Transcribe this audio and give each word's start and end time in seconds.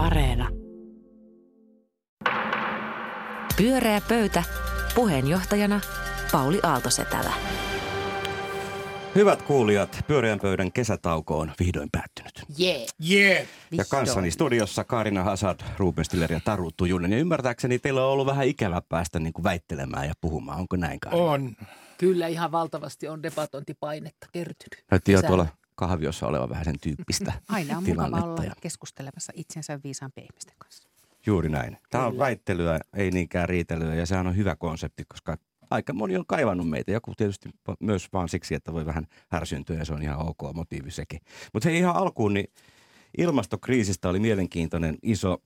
Areena. 0.00 0.48
Pyöreä 3.56 4.00
pöytä. 4.08 4.42
Puheenjohtajana 4.94 5.80
Pauli 6.32 6.60
Aaltosetälä. 6.62 7.32
Hyvät 9.14 9.42
kuulijat, 9.42 10.04
pyöreän 10.06 10.40
pöydän 10.40 10.72
kesätauko 10.72 11.38
on 11.38 11.52
vihdoin 11.60 11.88
päättynyt. 11.92 12.32
Jee. 12.58 12.86
Yeah. 13.10 13.46
Ja 13.70 13.84
kanssani 13.90 14.30
studiossa 14.30 14.84
Karina 14.84 15.24
Hasad, 15.24 15.60
Ruben 15.78 16.04
Stiller 16.04 16.32
ja 16.32 16.40
Taru 16.44 16.70
Tujunen. 16.76 17.12
Ja 17.12 17.18
ymmärtääkseni 17.18 17.78
teillä 17.78 18.04
on 18.04 18.12
ollut 18.12 18.26
vähän 18.26 18.46
ikävä 18.46 18.82
päästä 18.88 19.18
niin 19.18 19.32
kuin 19.32 19.44
väittelemään 19.44 20.08
ja 20.08 20.14
puhumaan. 20.20 20.58
Onko 20.58 20.76
näin 20.76 21.00
Karina? 21.00 21.22
On. 21.22 21.56
Kyllä 21.98 22.26
ihan 22.26 22.52
valtavasti 22.52 23.08
on 23.08 23.22
debatointipainetta 23.22 24.26
kertynyt. 24.32 24.84
Näytti 24.90 25.12
Kesä- 25.12 25.26
tuolla 25.26 25.46
kahviossa 25.80 26.26
oleva 26.26 26.48
vähän 26.48 26.64
sen 26.64 26.80
tyyppistä 26.80 27.32
Aina 27.48 27.78
on 27.78 27.84
mukava 27.84 28.06
tilannetta. 28.06 28.32
olla 28.32 28.44
Ja 28.44 28.54
keskustelemassa 28.60 29.32
itsensä 29.36 29.80
viisaampien 29.84 30.24
ihmisten 30.24 30.54
kanssa. 30.58 30.88
juuri 31.26 31.48
näin. 31.48 31.76
Tämä 31.90 32.06
on 32.06 32.18
väittelyä, 32.18 32.80
ei 32.96 33.10
niinkään 33.10 33.48
riitelyä 33.48 33.94
ja 33.94 34.06
sehän 34.06 34.26
on 34.26 34.36
hyvä 34.36 34.56
konsepti, 34.56 35.04
koska 35.04 35.36
aika 35.70 35.92
moni 35.92 36.16
on 36.16 36.26
kaivannut 36.26 36.68
meitä. 36.68 36.92
Joku 36.92 37.14
tietysti 37.16 37.48
myös 37.80 38.08
vaan 38.12 38.28
siksi, 38.28 38.54
että 38.54 38.72
voi 38.72 38.86
vähän 38.86 39.06
härsyntyä 39.28 39.76
ja 39.76 39.84
se 39.84 39.92
on 39.92 40.02
ihan 40.02 40.26
ok 40.26 40.54
motiivi 40.54 40.90
sekin. 40.90 41.20
Mutta 41.52 41.68
hei 41.68 41.78
ihan 41.78 41.96
alkuun, 41.96 42.34
niin 42.34 42.52
ilmastokriisistä 43.18 44.08
oli 44.08 44.18
mielenkiintoinen 44.20 44.98
iso 45.02 45.42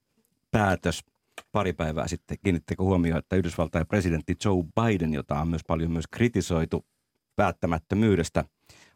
päätös 0.51 1.05
pari 1.53 1.73
päivää 1.73 2.09
sitten. 2.09 2.39
Kiinnittekö 2.45 2.83
huomioon, 2.83 3.19
että 3.19 3.37
Yhdysvaltain 3.37 3.87
presidentti 3.87 4.37
Joe 4.45 4.65
Biden, 4.81 5.15
jota 5.15 5.41
on 5.41 5.49
myös 5.49 5.65
paljon 5.67 5.93
myös 5.93 6.07
kritisoitu 6.11 6.87
päättämättömyydestä, 7.37 8.45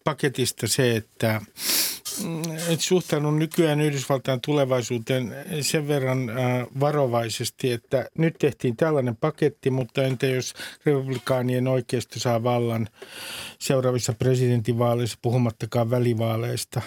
paketista 0.04 0.68
se, 0.68 0.96
että 0.96 1.42
et 1.97 1.97
suhtaudun 2.80 3.40
nykyään 3.40 3.82
Yhdysvaltain 3.82 4.42
tulevaisuuteen 4.42 5.36
sen 5.62 5.88
verran 5.88 6.30
äh, 6.30 6.36
varovaisesti, 6.80 7.72
että 7.72 8.10
nyt 8.18 8.36
tehtiin 8.40 8.78
tällainen 8.78 9.16
paketti, 9.16 9.70
mutta 9.70 10.04
entä 10.04 10.28
jos 10.28 10.54
republikaanien 10.86 11.68
oikeisto 11.68 12.20
saa 12.20 12.44
vallan 12.44 12.88
seuraavissa 13.60 14.14
presidentinvaaleissa, 14.14 15.18
puhumattakaan 15.22 15.90
välivaaleista, 15.90 16.82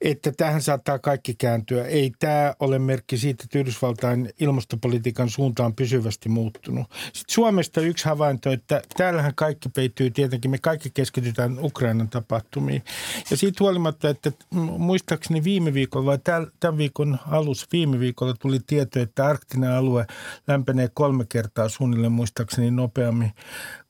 että 0.00 0.32
tähän 0.32 0.62
saattaa 0.62 0.98
kaikki 0.98 1.34
kääntyä. 1.34 1.84
Ei 1.84 2.12
tämä 2.18 2.54
ole 2.60 2.78
merkki 2.78 3.18
siitä, 3.18 3.44
että 3.44 3.58
Yhdysvaltain 3.58 4.30
ilmastopolitiikan 4.40 5.30
suunta 5.30 5.64
on 5.64 5.74
pysyvästi 5.74 6.28
muuttunut. 6.28 6.86
Sitten 7.04 7.34
Suomesta 7.34 7.80
yksi 7.80 8.04
havainto, 8.04 8.50
että 8.50 8.82
täällähän 8.96 9.34
kaikki 9.34 9.68
peittyy 9.68 10.10
tietenkin, 10.10 10.50
me 10.50 10.58
kaikki 10.58 10.90
keskitytään 10.90 11.58
Ukrainan 11.64 12.08
tapahtumiin. 12.08 12.82
Ja 13.30 13.36
siitä 13.36 13.56
huolimatta, 13.60 14.08
että 14.08 14.32
mm, 14.53 14.53
muistaakseni 14.54 15.44
viime 15.44 15.74
viikolla 15.74 16.06
vai 16.06 16.18
tämän 16.60 16.78
viikon 16.78 17.18
alussa, 17.30 17.66
viime 17.72 18.00
viikolla 18.00 18.34
tuli 18.34 18.60
tieto, 18.66 19.00
että 19.00 19.26
arktinen 19.26 19.70
alue 19.70 20.06
lämpenee 20.48 20.88
kolme 20.94 21.24
kertaa 21.28 21.68
suunnilleen 21.68 22.12
muistaakseni 22.12 22.70
nopeammin 22.70 23.32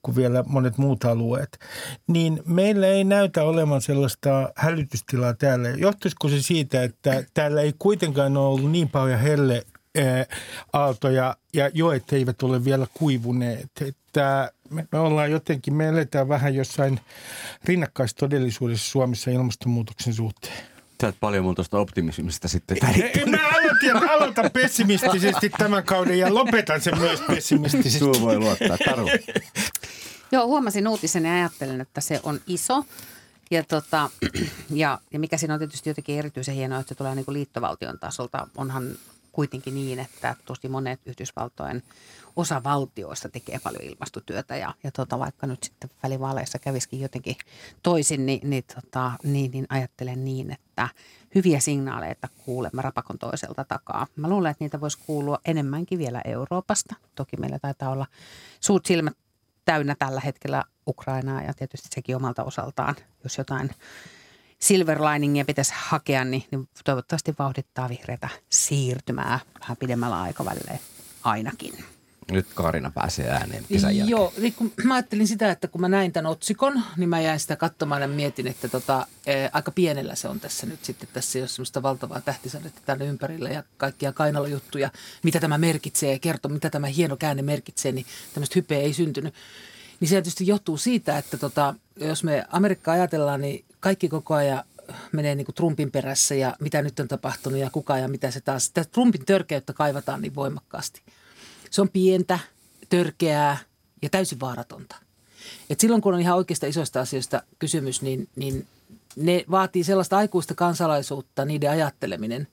kuin 0.02 0.16
vielä 0.16 0.44
monet 0.46 0.78
muut 0.78 1.04
alueet, 1.04 1.58
niin 2.06 2.42
meillä 2.46 2.86
ei 2.86 3.04
näytä 3.04 3.42
olevan 3.42 3.80
sellaista 3.80 4.52
hälytystilaa 4.56 5.34
täällä. 5.34 5.68
Johtuisiko 5.68 6.28
se 6.28 6.42
siitä, 6.42 6.82
että 6.82 7.24
täällä 7.34 7.60
ei 7.60 7.74
kuitenkaan 7.78 8.36
ole 8.36 8.46
ollut 8.46 8.70
niin 8.70 8.88
paljon 8.88 9.18
helle 9.18 9.64
aaltoja 10.72 11.36
ja 11.54 11.70
joet 11.74 12.12
eivät 12.12 12.42
ole 12.42 12.64
vielä 12.64 12.86
kuivuneet. 12.94 13.70
Että 13.80 14.52
me, 14.70 14.86
me 14.92 14.98
ollaan 14.98 15.30
jotenkin, 15.30 15.74
me 15.74 15.88
eletään 15.88 16.28
vähän 16.28 16.54
jossain 16.54 17.00
rinnakkaistodellisuudessa 17.64 18.90
Suomessa 18.90 19.30
ilmastonmuutoksen 19.30 20.14
suhteen. 20.14 20.66
Sä 21.00 21.08
et 21.08 21.16
paljon 21.20 21.44
mun 21.44 21.54
tuosta 21.54 21.78
optimismista 21.78 22.48
sitten 22.48 22.76
Ei, 22.94 23.26
mä 23.26 23.38
aloitan, 23.48 24.10
aloitan 24.10 24.50
pessimistisesti 24.50 25.50
tämän 25.58 25.84
kauden 25.84 26.18
ja 26.18 26.34
lopetan 26.34 26.80
sen 26.80 26.98
myös 26.98 27.20
pessimistisesti. 27.20 27.98
Suu 27.98 28.20
voi 28.20 28.38
luottaa. 28.38 28.78
Taru. 28.84 29.08
Joo, 30.32 30.46
huomasin 30.46 30.88
uutisen 30.88 31.24
ja 31.24 31.32
ajattelin, 31.32 31.80
että 31.80 32.00
se 32.00 32.20
on 32.22 32.40
iso. 32.46 32.84
Ja, 33.50 33.64
tota, 33.64 34.10
ja, 34.70 34.98
ja 35.12 35.18
mikä 35.18 35.36
siinä 35.36 35.54
on 35.54 35.60
tietysti 35.60 35.90
jotenkin 35.90 36.18
erityisen 36.18 36.54
hienoa, 36.54 36.80
että 36.80 36.88
se 36.88 36.94
tulee 36.94 37.14
niin 37.14 37.24
kuin 37.24 37.32
liittovaltion 37.32 37.98
tasolta. 37.98 38.48
Onhan 38.56 38.96
kuitenkin 39.34 39.74
niin, 39.74 39.98
että 39.98 40.36
tosi 40.44 40.68
monet 40.68 41.00
Yhdysvaltojen 41.06 41.82
osavaltioista 42.36 43.28
tekee 43.28 43.58
paljon 43.58 43.82
ilmastotyötä. 43.82 44.56
Ja, 44.56 44.74
ja 44.84 44.90
tota, 44.90 45.18
vaikka 45.18 45.46
nyt 45.46 45.62
sitten 45.62 45.90
välivaaleissa 46.02 46.58
kävisikin 46.58 47.00
jotenkin 47.00 47.36
toisin, 47.82 48.26
niin, 48.26 48.50
niin, 48.50 48.64
tota, 48.74 49.12
niin, 49.22 49.50
niin 49.50 49.66
ajattelen 49.68 50.24
niin, 50.24 50.50
että 50.52 50.88
hyviä 51.34 51.60
signaaleita 51.60 52.28
kuulemme 52.44 52.82
rapakon 52.82 53.18
toiselta 53.18 53.64
takaa. 53.64 54.06
Mä 54.16 54.28
luulen, 54.28 54.50
että 54.50 54.64
niitä 54.64 54.80
voisi 54.80 54.98
kuulua 55.06 55.38
enemmänkin 55.44 55.98
vielä 55.98 56.20
Euroopasta. 56.24 56.94
Toki 57.14 57.36
meillä 57.36 57.58
taitaa 57.58 57.90
olla 57.90 58.06
suut 58.60 58.86
silmät 58.86 59.16
täynnä 59.64 59.94
tällä 59.98 60.20
hetkellä 60.20 60.64
Ukrainaa 60.86 61.42
ja 61.42 61.54
tietysti 61.54 61.88
sekin 61.92 62.16
omalta 62.16 62.44
osaltaan, 62.44 62.96
jos 63.24 63.38
jotain 63.38 63.70
silver 64.58 65.02
liningia 65.02 65.44
pitäisi 65.44 65.72
hakea, 65.76 66.24
niin, 66.24 66.44
niin 66.50 66.68
toivottavasti 66.84 67.34
vauhdittaa 67.38 67.88
vihreätä 67.88 68.28
siirtymää 68.50 69.40
vähän 69.60 69.76
pidemmällä 69.76 70.22
aikavälillä 70.22 70.78
ainakin. 71.24 71.84
Nyt 72.32 72.46
Karina 72.54 72.90
pääsee 72.94 73.30
ääneen 73.30 73.64
kesän 73.68 73.96
jälkeen. 73.96 74.10
Joo, 74.10 74.32
niin 74.38 74.52
kun 74.52 74.72
mä 74.84 74.94
ajattelin 74.94 75.28
sitä, 75.28 75.50
että 75.50 75.68
kun 75.68 75.80
mä 75.80 75.88
näin 75.88 76.12
tämän 76.12 76.30
otsikon, 76.30 76.82
niin 76.96 77.08
mä 77.08 77.20
jäin 77.20 77.40
sitä 77.40 77.56
katsomaan 77.56 78.02
ja 78.02 78.08
mietin, 78.08 78.46
että 78.46 78.68
tota, 78.68 78.94
ää, 78.94 79.06
aika 79.52 79.70
pienellä 79.70 80.14
se 80.14 80.28
on 80.28 80.40
tässä 80.40 80.66
nyt 80.66 80.84
sitten. 80.84 81.08
Tässä 81.12 81.38
ei 81.38 81.42
ole 81.42 81.48
semmoista 81.48 81.82
valtavaa 81.82 82.20
tähtisadetta 82.20 82.80
tänne 82.86 83.06
ympärillä 83.06 83.48
ja 83.48 83.62
kaikkia 83.76 84.12
kainalojuttuja, 84.12 84.90
mitä 85.22 85.40
tämä 85.40 85.58
merkitsee 85.58 86.12
ja 86.12 86.18
kertoo, 86.18 86.52
mitä 86.52 86.70
tämä 86.70 86.86
hieno 86.86 87.16
käänne 87.16 87.42
merkitsee, 87.42 87.92
niin 87.92 88.06
tämmöistä 88.34 88.54
hypeä 88.56 88.78
ei 88.78 88.92
syntynyt. 88.92 89.34
Niin 90.00 90.08
se 90.08 90.14
tietysti 90.14 90.46
johtuu 90.46 90.76
siitä, 90.76 91.18
että 91.18 91.38
tota, 91.38 91.74
jos 91.96 92.24
me 92.24 92.44
Amerikkaa 92.50 92.94
ajatellaan, 92.94 93.40
niin 93.40 93.64
kaikki 93.84 94.08
koko 94.08 94.34
ajan 94.34 94.64
menee 95.12 95.34
niin 95.34 95.44
kuin 95.44 95.54
Trumpin 95.54 95.90
perässä 95.90 96.34
ja 96.34 96.56
mitä 96.60 96.82
nyt 96.82 97.00
on 97.00 97.08
tapahtunut 97.08 97.60
ja 97.60 97.70
kuka 97.70 97.98
ja 97.98 98.08
mitä 98.08 98.30
se 98.30 98.40
taas. 98.40 98.66
Sitä 98.66 98.84
Trumpin 98.84 99.24
törkeyttä 99.26 99.72
kaivataan 99.72 100.22
niin 100.22 100.34
voimakkaasti. 100.34 101.02
Se 101.70 101.80
on 101.80 101.88
pientä, 101.88 102.38
törkeää 102.88 103.58
ja 104.02 104.10
täysin 104.10 104.40
vaaratonta. 104.40 104.96
Et 105.70 105.80
silloin 105.80 106.02
kun 106.02 106.14
on 106.14 106.20
ihan 106.20 106.36
oikeista 106.36 106.66
isoista 106.66 107.00
asioista 107.00 107.42
kysymys, 107.58 108.02
niin, 108.02 108.28
niin 108.36 108.66
ne 109.16 109.44
vaatii 109.50 109.84
sellaista 109.84 110.16
aikuista 110.16 110.54
kansalaisuutta, 110.54 111.44
niiden 111.44 111.70
ajatteleminen. 111.70 112.48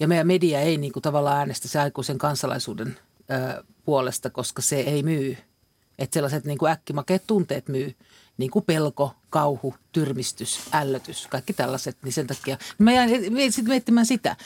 Ja 0.00 0.08
meidän 0.08 0.26
media 0.26 0.60
ei 0.60 0.76
niin 0.76 0.92
kuin 0.92 1.02
tavallaan 1.02 1.38
äänestä 1.38 1.68
se 1.68 1.80
aikuisen 1.80 2.18
kansalaisuuden 2.18 2.98
ö, 3.30 3.64
puolesta, 3.84 4.30
koska 4.30 4.62
se 4.62 4.80
ei 4.80 5.02
myy. 5.02 5.36
Että 5.98 6.14
sellaiset 6.14 6.44
niin 6.44 6.58
kuin 6.58 6.72
äkkimakeet 6.72 7.22
tunteet 7.26 7.68
myy, 7.68 7.94
niin 8.38 8.50
kuin 8.50 8.64
pelko, 8.64 9.14
kauhu, 9.30 9.74
tyrmistys, 9.92 10.60
ällötys, 10.72 11.26
kaikki 11.26 11.52
tällaiset. 11.52 11.96
Niin 12.02 12.12
sen 12.12 12.26
takia 12.26 12.58
mä 12.78 12.92
jäin 12.92 13.10
sitten 13.50 13.68
miettimään 13.68 14.06
sitä. 14.06 14.36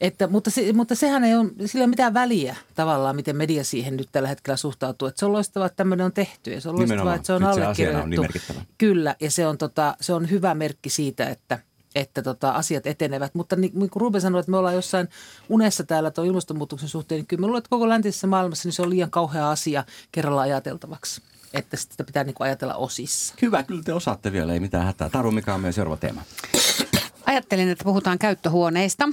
Että, 0.00 0.26
mutta, 0.26 0.50
se, 0.50 0.72
mutta 0.72 0.94
sehän 0.94 1.24
ei 1.24 1.34
ole, 1.34 1.48
sillä 1.48 1.82
ei 1.82 1.84
ole 1.84 1.86
mitään 1.86 2.14
väliä 2.14 2.56
tavallaan, 2.74 3.16
miten 3.16 3.36
media 3.36 3.64
siihen 3.64 3.96
nyt 3.96 4.08
tällä 4.12 4.28
hetkellä 4.28 4.56
suhtautuu. 4.56 5.08
Että 5.08 5.18
se 5.18 5.26
on 5.26 5.32
loistavaa, 5.32 5.66
että 5.66 5.76
tämmöinen 5.76 6.06
on 6.06 6.12
tehty 6.12 6.52
ja 6.52 6.60
se 6.60 6.68
on 6.68 6.78
loistavaa, 6.78 7.14
että 7.14 7.26
se 7.26 7.32
on 7.32 7.42
Nyt 7.42 7.54
se 7.54 7.64
asiana 7.64 7.66
allekirjoitettu. 7.66 8.04
on 8.04 8.10
niin 8.10 8.20
merkittävä. 8.20 8.60
Kyllä, 8.78 9.16
ja 9.20 9.30
se 9.30 9.46
on, 9.46 9.58
tota, 9.58 9.96
se 10.00 10.12
on 10.12 10.30
hyvä 10.30 10.54
merkki 10.54 10.90
siitä, 10.90 11.28
että, 11.28 11.58
että 11.94 12.22
tota, 12.22 12.50
asiat 12.50 12.86
etenevät. 12.86 13.34
Mutta 13.34 13.56
niin, 13.56 13.72
niin 13.74 13.90
kuin 13.90 14.00
Ruben 14.00 14.20
sanoi, 14.20 14.40
että 14.40 14.50
me 14.50 14.56
ollaan 14.56 14.74
jossain 14.74 15.08
unessa 15.48 15.84
täällä 15.84 16.10
tuon 16.10 16.26
ilmastonmuutoksen 16.26 16.88
suhteen, 16.88 17.18
niin 17.18 17.26
kyllä 17.26 17.40
mä 17.40 17.46
luulen, 17.46 17.58
että 17.58 17.70
koko 17.70 17.88
läntisessä 17.88 18.26
maailmassa 18.26 18.68
niin 18.68 18.74
se 18.74 18.82
on 18.82 18.90
liian 18.90 19.10
kauhea 19.10 19.50
asia 19.50 19.84
kerralla 20.12 20.40
ajateltavaksi. 20.40 21.22
Että 21.56 21.76
sitä 21.76 22.04
pitää 22.04 22.24
niin 22.24 22.34
kuin 22.34 22.46
ajatella 22.46 22.74
osissa. 22.74 23.34
Hyvä, 23.42 23.62
kyllä 23.62 23.82
te 23.82 23.92
osaatte 23.92 24.32
vielä, 24.32 24.52
ei 24.52 24.60
mitään 24.60 24.84
hätää. 24.86 25.08
Taru, 25.10 25.30
mikä 25.30 25.54
on 25.54 25.60
meidän 25.60 25.72
seuraava 25.72 25.96
teema? 25.96 26.22
Ajattelin, 27.26 27.68
että 27.68 27.84
puhutaan 27.84 28.18
käyttöhuoneista. 28.18 29.08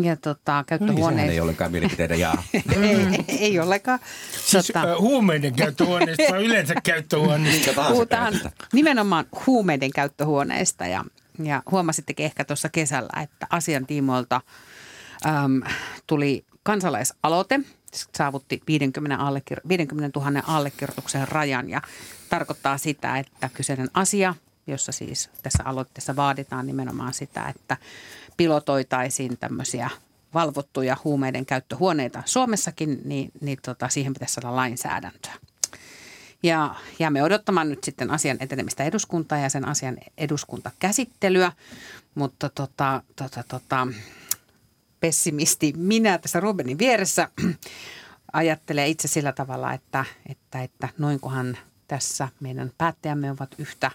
Ja 0.00 0.16
tota, 0.16 0.52
No 0.52 0.58
niin, 0.58 0.66
käyttöhuoneista... 0.66 1.32
ei 1.32 1.40
ollenkaan 1.40 1.70
mielipiteiden 1.72 2.20
jaa. 2.20 2.42
ei, 2.82 3.24
ei 3.28 3.60
ollenkaan. 3.60 3.98
Siis 4.46 4.66
Tota, 4.66 4.98
huumeiden 5.00 5.54
käyttöhuoneesta 5.54 6.22
vai 6.30 6.44
yleensä 6.44 6.74
tahansa 7.74 7.92
Puhutaan 7.92 8.32
käyttää. 8.32 8.66
nimenomaan 8.72 9.24
huumeiden 9.46 9.90
käyttöhuoneista 9.90 10.86
ja, 10.86 11.04
ja 11.42 11.62
huomasittekin 11.70 12.26
ehkä 12.26 12.44
tuossa 12.44 12.68
kesällä, 12.68 13.22
että 13.22 13.46
asian 13.50 13.86
tiimoilta 13.86 14.40
äm, 15.26 15.62
tuli 16.06 16.44
kansalaisaloite, 16.62 17.60
saavutti 18.16 18.62
50, 18.66 19.16
allekir- 19.16 19.68
50 19.68 20.20
000 20.20 20.42
allekirjoituksen 20.46 21.28
rajan 21.28 21.70
ja 21.70 21.82
tarkoittaa 22.28 22.78
sitä, 22.78 23.18
että 23.18 23.50
kyseinen 23.54 23.88
asia, 23.94 24.34
jossa 24.66 24.92
siis 24.92 25.30
tässä 25.42 25.62
aloitteessa 25.64 26.16
vaaditaan 26.16 26.66
nimenomaan 26.66 27.14
sitä, 27.14 27.48
että 27.48 27.76
pilotoitaisiin 28.36 29.38
tämmöisiä 29.38 29.90
valvottuja 30.34 30.96
huumeiden 31.04 31.46
käyttöhuoneita 31.46 32.22
Suomessakin, 32.26 33.00
niin, 33.04 33.30
niin 33.40 33.58
tota, 33.64 33.88
siihen 33.88 34.12
pitäisi 34.12 34.34
saada 34.34 34.56
lainsäädäntöä. 34.56 35.34
Ja 36.42 36.74
jäämme 36.98 37.22
odottamaan 37.22 37.68
nyt 37.68 37.84
sitten 37.84 38.10
asian 38.10 38.36
etenemistä 38.40 38.84
eduskuntaa 38.84 39.38
ja 39.38 39.48
sen 39.48 39.68
asian 39.68 39.96
eduskuntakäsittelyä, 40.18 41.52
mutta 42.14 42.48
tota, 42.48 43.02
tota, 43.16 43.44
tota, 43.48 43.86
pessimisti 45.04 45.72
minä 45.76 46.18
tässä 46.18 46.40
Rubenin 46.40 46.78
vieressä 46.78 47.28
ajattelee 48.32 48.88
itse 48.88 49.08
sillä 49.08 49.32
tavalla, 49.32 49.72
että, 49.72 50.04
että, 50.28 50.62
että 50.62 50.88
noinkohan 50.98 51.58
tässä 51.88 52.28
meidän 52.40 52.72
päättäjämme 52.78 53.30
ovat 53.30 53.54
yhtä, 53.58 53.90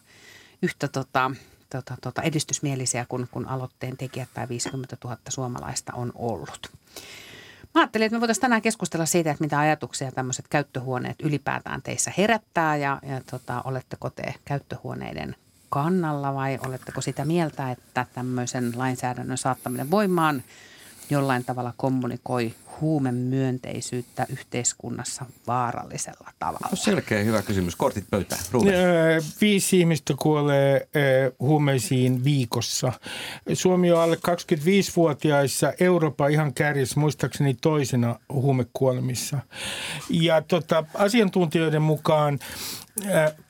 yhtä 0.61 0.87
tota, 0.87 1.31
tota, 1.69 1.97
tota 2.01 2.21
edistysmielisiä 2.21 3.05
kuin 3.09 3.27
kun 3.31 3.47
aloitteen 3.47 3.97
tekijät 3.97 4.29
tai 4.33 4.49
50 4.49 4.97
000 5.03 5.17
suomalaista 5.29 5.93
on 5.93 6.11
ollut. 6.15 6.71
Mä 7.75 7.81
ajattelin, 7.81 8.05
että 8.05 8.15
me 8.15 8.19
voitaisiin 8.19 8.41
tänään 8.41 8.61
keskustella 8.61 9.05
siitä, 9.05 9.31
että 9.31 9.43
mitä 9.43 9.59
ajatuksia 9.59 10.11
tämmöiset 10.11 10.47
käyttöhuoneet 10.47 11.21
ylipäätään 11.21 11.81
teissä 11.81 12.13
herättää 12.17 12.77
ja, 12.77 12.99
ja 13.03 13.21
tota, 13.31 13.61
oletteko 13.61 14.09
te 14.09 14.33
käyttöhuoneiden 14.45 15.35
kannalla 15.69 16.33
vai 16.33 16.59
oletteko 16.65 17.01
sitä 17.01 17.25
mieltä, 17.25 17.71
että 17.71 18.05
tämmöisen 18.13 18.73
lainsäädännön 18.75 19.37
saattaminen 19.37 19.91
voimaan 19.91 20.43
jollain 21.09 21.45
tavalla 21.45 21.73
kommunikoi 21.77 22.53
huumemyönteisyyttä 22.81 24.25
yhteiskunnassa 24.29 25.25
vaarallisella 25.47 26.29
tavalla? 26.39 26.67
No 26.71 26.75
selkeä 26.75 27.23
hyvä 27.23 27.41
kysymys. 27.41 27.75
Kortit 27.75 28.05
pöytään. 28.11 28.41
Ruben. 28.51 28.73
Viisi 29.41 29.79
ihmistä 29.79 30.13
kuolee 30.19 30.87
huumeisiin 31.39 32.23
viikossa. 32.23 32.93
Suomi 33.53 33.91
on 33.91 34.01
alle 34.01 34.15
25-vuotiaissa 34.15 35.73
Euroopan 35.79 36.31
ihan 36.31 36.53
kärjessä 36.53 36.99
muistaakseni 36.99 37.53
toisena 37.53 38.19
huumekuolemissa. 38.33 39.39
Ja 40.09 40.41
tota, 40.41 40.83
asiantuntijoiden 40.93 41.81
mukaan 41.81 42.39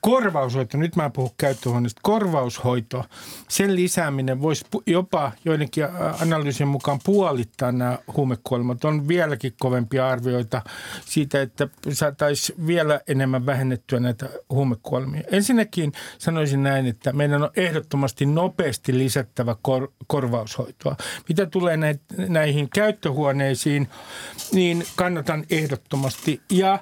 korvaushoito, 0.00 0.78
nyt 0.78 0.96
mä 0.96 1.10
puhun 1.10 1.30
käyttöhuoneesta, 1.38 2.00
korvaushoito, 2.04 3.04
sen 3.48 3.76
lisääminen 3.76 4.42
voisi 4.42 4.64
jopa 4.86 5.32
joidenkin 5.44 5.84
analyysien 6.22 6.68
mukaan 6.68 6.98
puolittaa 7.04 7.72
nämä 7.72 7.98
huumekuolemat. 8.16 8.84
On 8.84 9.08
vieläkin 9.08 9.52
kovempia 9.60 10.08
arvioita 10.08 10.62
siitä, 11.04 11.42
että 11.42 11.68
saataisiin 11.92 12.66
vielä 12.66 13.00
enemmän 13.08 13.46
vähennettyä 13.46 14.00
näitä 14.00 14.28
huumekuolemia. 14.50 15.22
Ensinnäkin 15.30 15.92
sanoisin 16.18 16.62
näin, 16.62 16.86
että 16.86 17.12
meidän 17.12 17.42
on 17.42 17.50
ehdottomasti 17.56 18.26
nopeasti 18.26 18.98
lisättävä 18.98 19.56
kor- 19.62 19.92
korvaushoitoa. 20.06 20.96
Mitä 21.28 21.46
tulee 21.46 21.78
näihin 22.28 22.70
käyttöhuoneisiin, 22.70 23.88
niin 24.52 24.84
kannatan 24.96 25.44
ehdottomasti. 25.50 26.40
Ja 26.50 26.78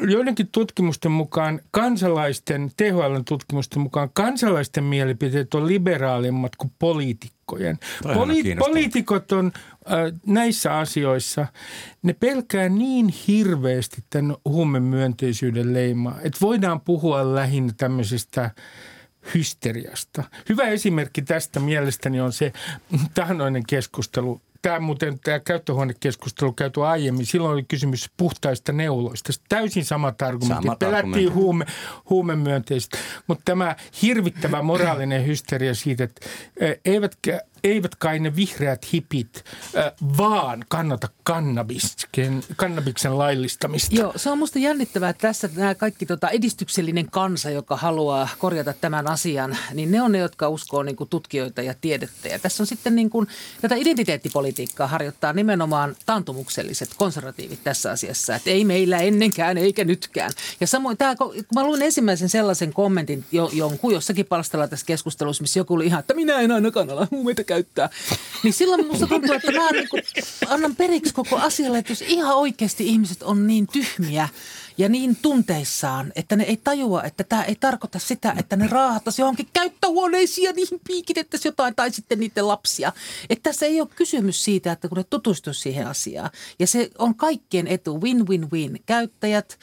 joidenkin 0.00 0.48
tutkimusten 0.52 1.12
mukaan 1.12 1.60
kansalaisten, 1.70 2.70
THLn 2.76 3.24
tutkimusten 3.24 3.82
mukaan 3.82 4.10
kansalaisten 4.12 4.84
mielipiteet 4.84 5.54
on 5.54 5.66
liberaalimmat 5.66 6.56
kuin 6.56 6.72
poliitikkojen. 6.78 7.78
Poli- 8.02 8.56
poliitikot 8.58 9.32
on 9.32 9.52
äh, 9.56 10.20
näissä 10.26 10.78
asioissa, 10.78 11.46
ne 12.02 12.12
pelkää 12.12 12.68
niin 12.68 13.14
hirveästi 13.28 14.04
tämän 14.10 14.36
huumemyönteisyyden 14.44 15.74
leimaa, 15.74 16.18
että 16.22 16.38
voidaan 16.40 16.80
puhua 16.80 17.34
lähinnä 17.34 17.72
tämmöisestä 17.76 18.50
hysteriasta. 19.34 20.24
Hyvä 20.48 20.64
esimerkki 20.64 21.22
tästä 21.22 21.60
mielestäni 21.60 22.20
on 22.20 22.32
se 22.32 22.52
tahnoinen 23.14 23.62
keskustelu 23.68 24.40
tämä 24.62 24.80
muuten 24.80 25.20
tämä 25.24 25.40
käyttöhuonekeskustelu 25.40 26.52
käyty 26.52 26.86
aiemmin, 26.86 27.26
silloin 27.26 27.52
oli 27.52 27.62
kysymys 27.62 28.10
puhtaista 28.16 28.72
neuloista. 28.72 29.32
Täysin 29.48 29.84
samat 29.84 30.22
argumentit. 30.22 30.62
Samat 30.62 30.78
Pelättiin 30.78 31.34
huume, 31.34 31.64
huumemyönteistä. 32.10 32.98
Mutta 33.26 33.42
tämä 33.44 33.76
hirvittävä 34.02 34.62
moraalinen 34.62 35.26
hysteria 35.26 35.74
siitä, 35.74 36.04
että 36.04 36.26
eivätkä 36.84 37.40
eivät 37.64 37.94
kai 37.94 38.18
ne 38.18 38.36
vihreät 38.36 38.92
hipit, 38.92 39.44
äh, 39.76 39.92
vaan 40.18 40.64
kannata 40.68 41.08
kannabiksen, 41.22 42.42
kannabiksen 42.56 43.18
laillistamista. 43.18 43.94
Joo, 43.94 44.12
se 44.16 44.30
on 44.30 44.38
musta 44.38 44.58
jännittävää, 44.58 45.10
että 45.10 45.28
tässä 45.28 45.48
nämä 45.56 45.74
kaikki 45.74 46.06
tota 46.06 46.28
edistyksellinen 46.28 47.10
kansa, 47.10 47.50
joka 47.50 47.76
haluaa 47.76 48.28
korjata 48.38 48.72
tämän 48.72 49.06
asian, 49.06 49.56
niin 49.74 49.90
ne 49.90 50.02
on 50.02 50.12
ne, 50.12 50.18
jotka 50.18 50.48
uskoo 50.48 50.82
niin 50.82 50.96
kuin 50.96 51.08
tutkijoita 51.08 51.62
ja 51.62 51.74
tiedettä. 51.80 52.28
Ja 52.28 52.38
tässä 52.38 52.62
on 52.62 52.66
sitten 52.66 52.94
niin 52.94 53.10
kuin, 53.10 53.26
tätä 53.60 53.74
identiteettipolitiikkaa 53.74 54.86
harjoittaa 54.86 55.32
nimenomaan 55.32 55.96
taantumukselliset 56.06 56.90
konservatiivit 56.96 57.64
tässä 57.64 57.90
asiassa, 57.90 58.34
että 58.34 58.50
ei 58.50 58.64
meillä 58.64 58.98
ennenkään 58.98 59.58
eikä 59.58 59.84
nytkään. 59.84 60.30
Ja 60.60 60.66
samoin, 60.66 60.96
tämä, 60.96 61.16
kun 61.16 61.34
mä 61.54 61.64
luin 61.64 61.82
ensimmäisen 61.82 62.28
sellaisen 62.28 62.72
kommentin 62.72 63.24
jo, 63.32 63.50
jonkun 63.52 63.94
jossakin 63.94 64.26
palstalla 64.26 64.68
tässä 64.68 64.86
keskustelussa, 64.86 65.42
missä 65.42 65.60
joku 65.60 65.74
oli 65.74 65.86
ihan, 65.86 66.00
että 66.00 66.14
minä 66.14 66.40
en 66.40 66.52
ainakaan 66.52 66.90
ala 66.90 67.08
huumeita 67.10 67.44
käyttää. 67.52 67.88
Niin 68.42 68.52
silloin 68.52 68.86
musta 68.86 69.06
tuntuu, 69.06 69.34
että 69.34 69.52
mä 69.52 69.70
niin 69.70 69.88
kuin 69.88 70.02
annan 70.48 70.76
periksi 70.76 71.14
koko 71.14 71.36
asialle, 71.36 71.78
että 71.78 71.92
jos 71.92 72.02
ihan 72.02 72.36
oikeasti 72.36 72.88
ihmiset 72.88 73.22
on 73.22 73.46
niin 73.46 73.66
tyhmiä– 73.66 74.28
ja 74.78 74.88
niin 74.88 75.16
tunteissaan, 75.22 76.12
että 76.16 76.36
ne 76.36 76.44
ei 76.44 76.56
tajua, 76.56 77.02
että 77.02 77.24
tämä 77.24 77.42
ei 77.42 77.54
tarkoita 77.54 77.98
sitä, 77.98 78.34
että 78.38 78.56
ne 78.56 78.66
raahattaisi 78.66 79.22
johonkin 79.22 79.48
käyttöhuoneisiin 79.52 80.44
ja 80.44 80.52
niihin 80.52 80.80
piikitettäisiin 80.86 81.50
jotain 81.50 81.74
tai 81.74 81.90
sitten 81.90 82.20
niiden 82.20 82.48
lapsia. 82.48 82.92
Että 83.30 83.50
tässä 83.50 83.66
ei 83.66 83.80
ole 83.80 83.88
kysymys 83.96 84.44
siitä, 84.44 84.72
että 84.72 84.88
kun 84.88 84.98
ne 84.98 85.04
tutustuisi 85.04 85.60
siihen 85.60 85.86
asiaan. 85.86 86.30
Ja 86.58 86.66
se 86.66 86.90
on 86.98 87.14
kaikkien 87.14 87.66
etu, 87.66 88.00
win-win-win. 88.00 88.82
Käyttäjät, 88.86 89.58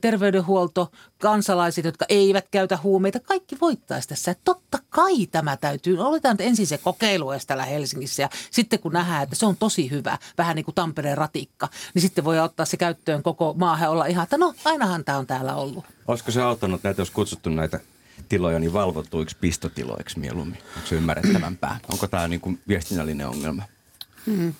terveydenhuolto, 0.00 0.92
kansalaiset, 1.18 1.84
jotka 1.84 2.04
eivät 2.08 2.48
käytä 2.50 2.78
huumeita, 2.82 3.20
kaikki 3.20 3.56
voittaisi 3.60 4.08
tässä. 4.08 4.30
Että 4.30 4.44
totta 4.44 4.78
kai 4.88 5.26
tämä 5.26 5.56
täytyy, 5.56 5.98
oletaan 5.98 6.32
että 6.32 6.44
ensin 6.44 6.66
se 6.66 6.78
kokeilu 6.78 7.26
täällä 7.46 7.64
Helsingissä 7.64 8.22
ja 8.22 8.28
sitten 8.50 8.78
kun 8.78 8.92
nähdään, 8.92 9.22
että 9.22 9.36
se 9.36 9.46
on 9.46 9.56
tosi 9.56 9.90
hyvä, 9.90 10.18
vähän 10.38 10.56
niin 10.56 10.64
kuin 10.64 10.74
Tampereen 10.74 11.18
ratikka, 11.18 11.68
niin 11.94 12.02
sitten 12.02 12.24
voi 12.24 12.40
ottaa 12.40 12.66
se 12.66 12.76
käyttöön 12.76 13.22
koko 13.22 13.54
maahan 13.58 13.90
olla 13.90 14.06
ihan, 14.06 14.22
että 14.22 14.38
no 14.38 14.54
ainahan 14.64 15.04
tämä 15.04 15.18
on 15.18 15.26
täällä 15.26 15.54
ollut. 15.54 15.84
Olisiko 16.08 16.30
se 16.30 16.42
auttanut 16.42 16.82
näitä, 16.82 17.00
jos 17.00 17.10
kutsuttu 17.10 17.50
näitä 17.50 17.80
tiloja 18.28 18.58
niin 18.58 18.72
valvottuiksi 18.72 19.36
pistotiloiksi 19.40 20.18
mieluummin? 20.18 20.58
Onko 20.76 20.88
se 20.88 20.94
ymmärrettävämpää? 20.94 21.80
Onko 21.92 22.06
tämä 22.06 22.28
niin 22.28 22.40
kuin 22.40 22.60
viestinnällinen 22.68 23.28
ongelma? 23.28 23.62
Hmm. 24.26 24.54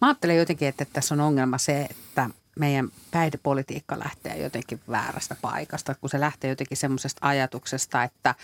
Mä 0.00 0.08
ajattelen 0.08 0.36
jotenkin, 0.36 0.68
että 0.68 0.84
tässä 0.92 1.14
on 1.14 1.20
ongelma 1.20 1.58
se, 1.58 1.80
että 1.90 2.30
meidän 2.56 2.88
päihdepolitiikka 3.10 3.98
lähtee 3.98 4.36
jotenkin 4.42 4.80
väärästä 4.90 5.36
paikasta, 5.42 5.94
kun 5.94 6.10
se 6.10 6.20
lähtee 6.20 6.50
jotenkin 6.50 6.76
semmoisesta 6.76 7.26
ajatuksesta, 7.28 8.02
että 8.02 8.34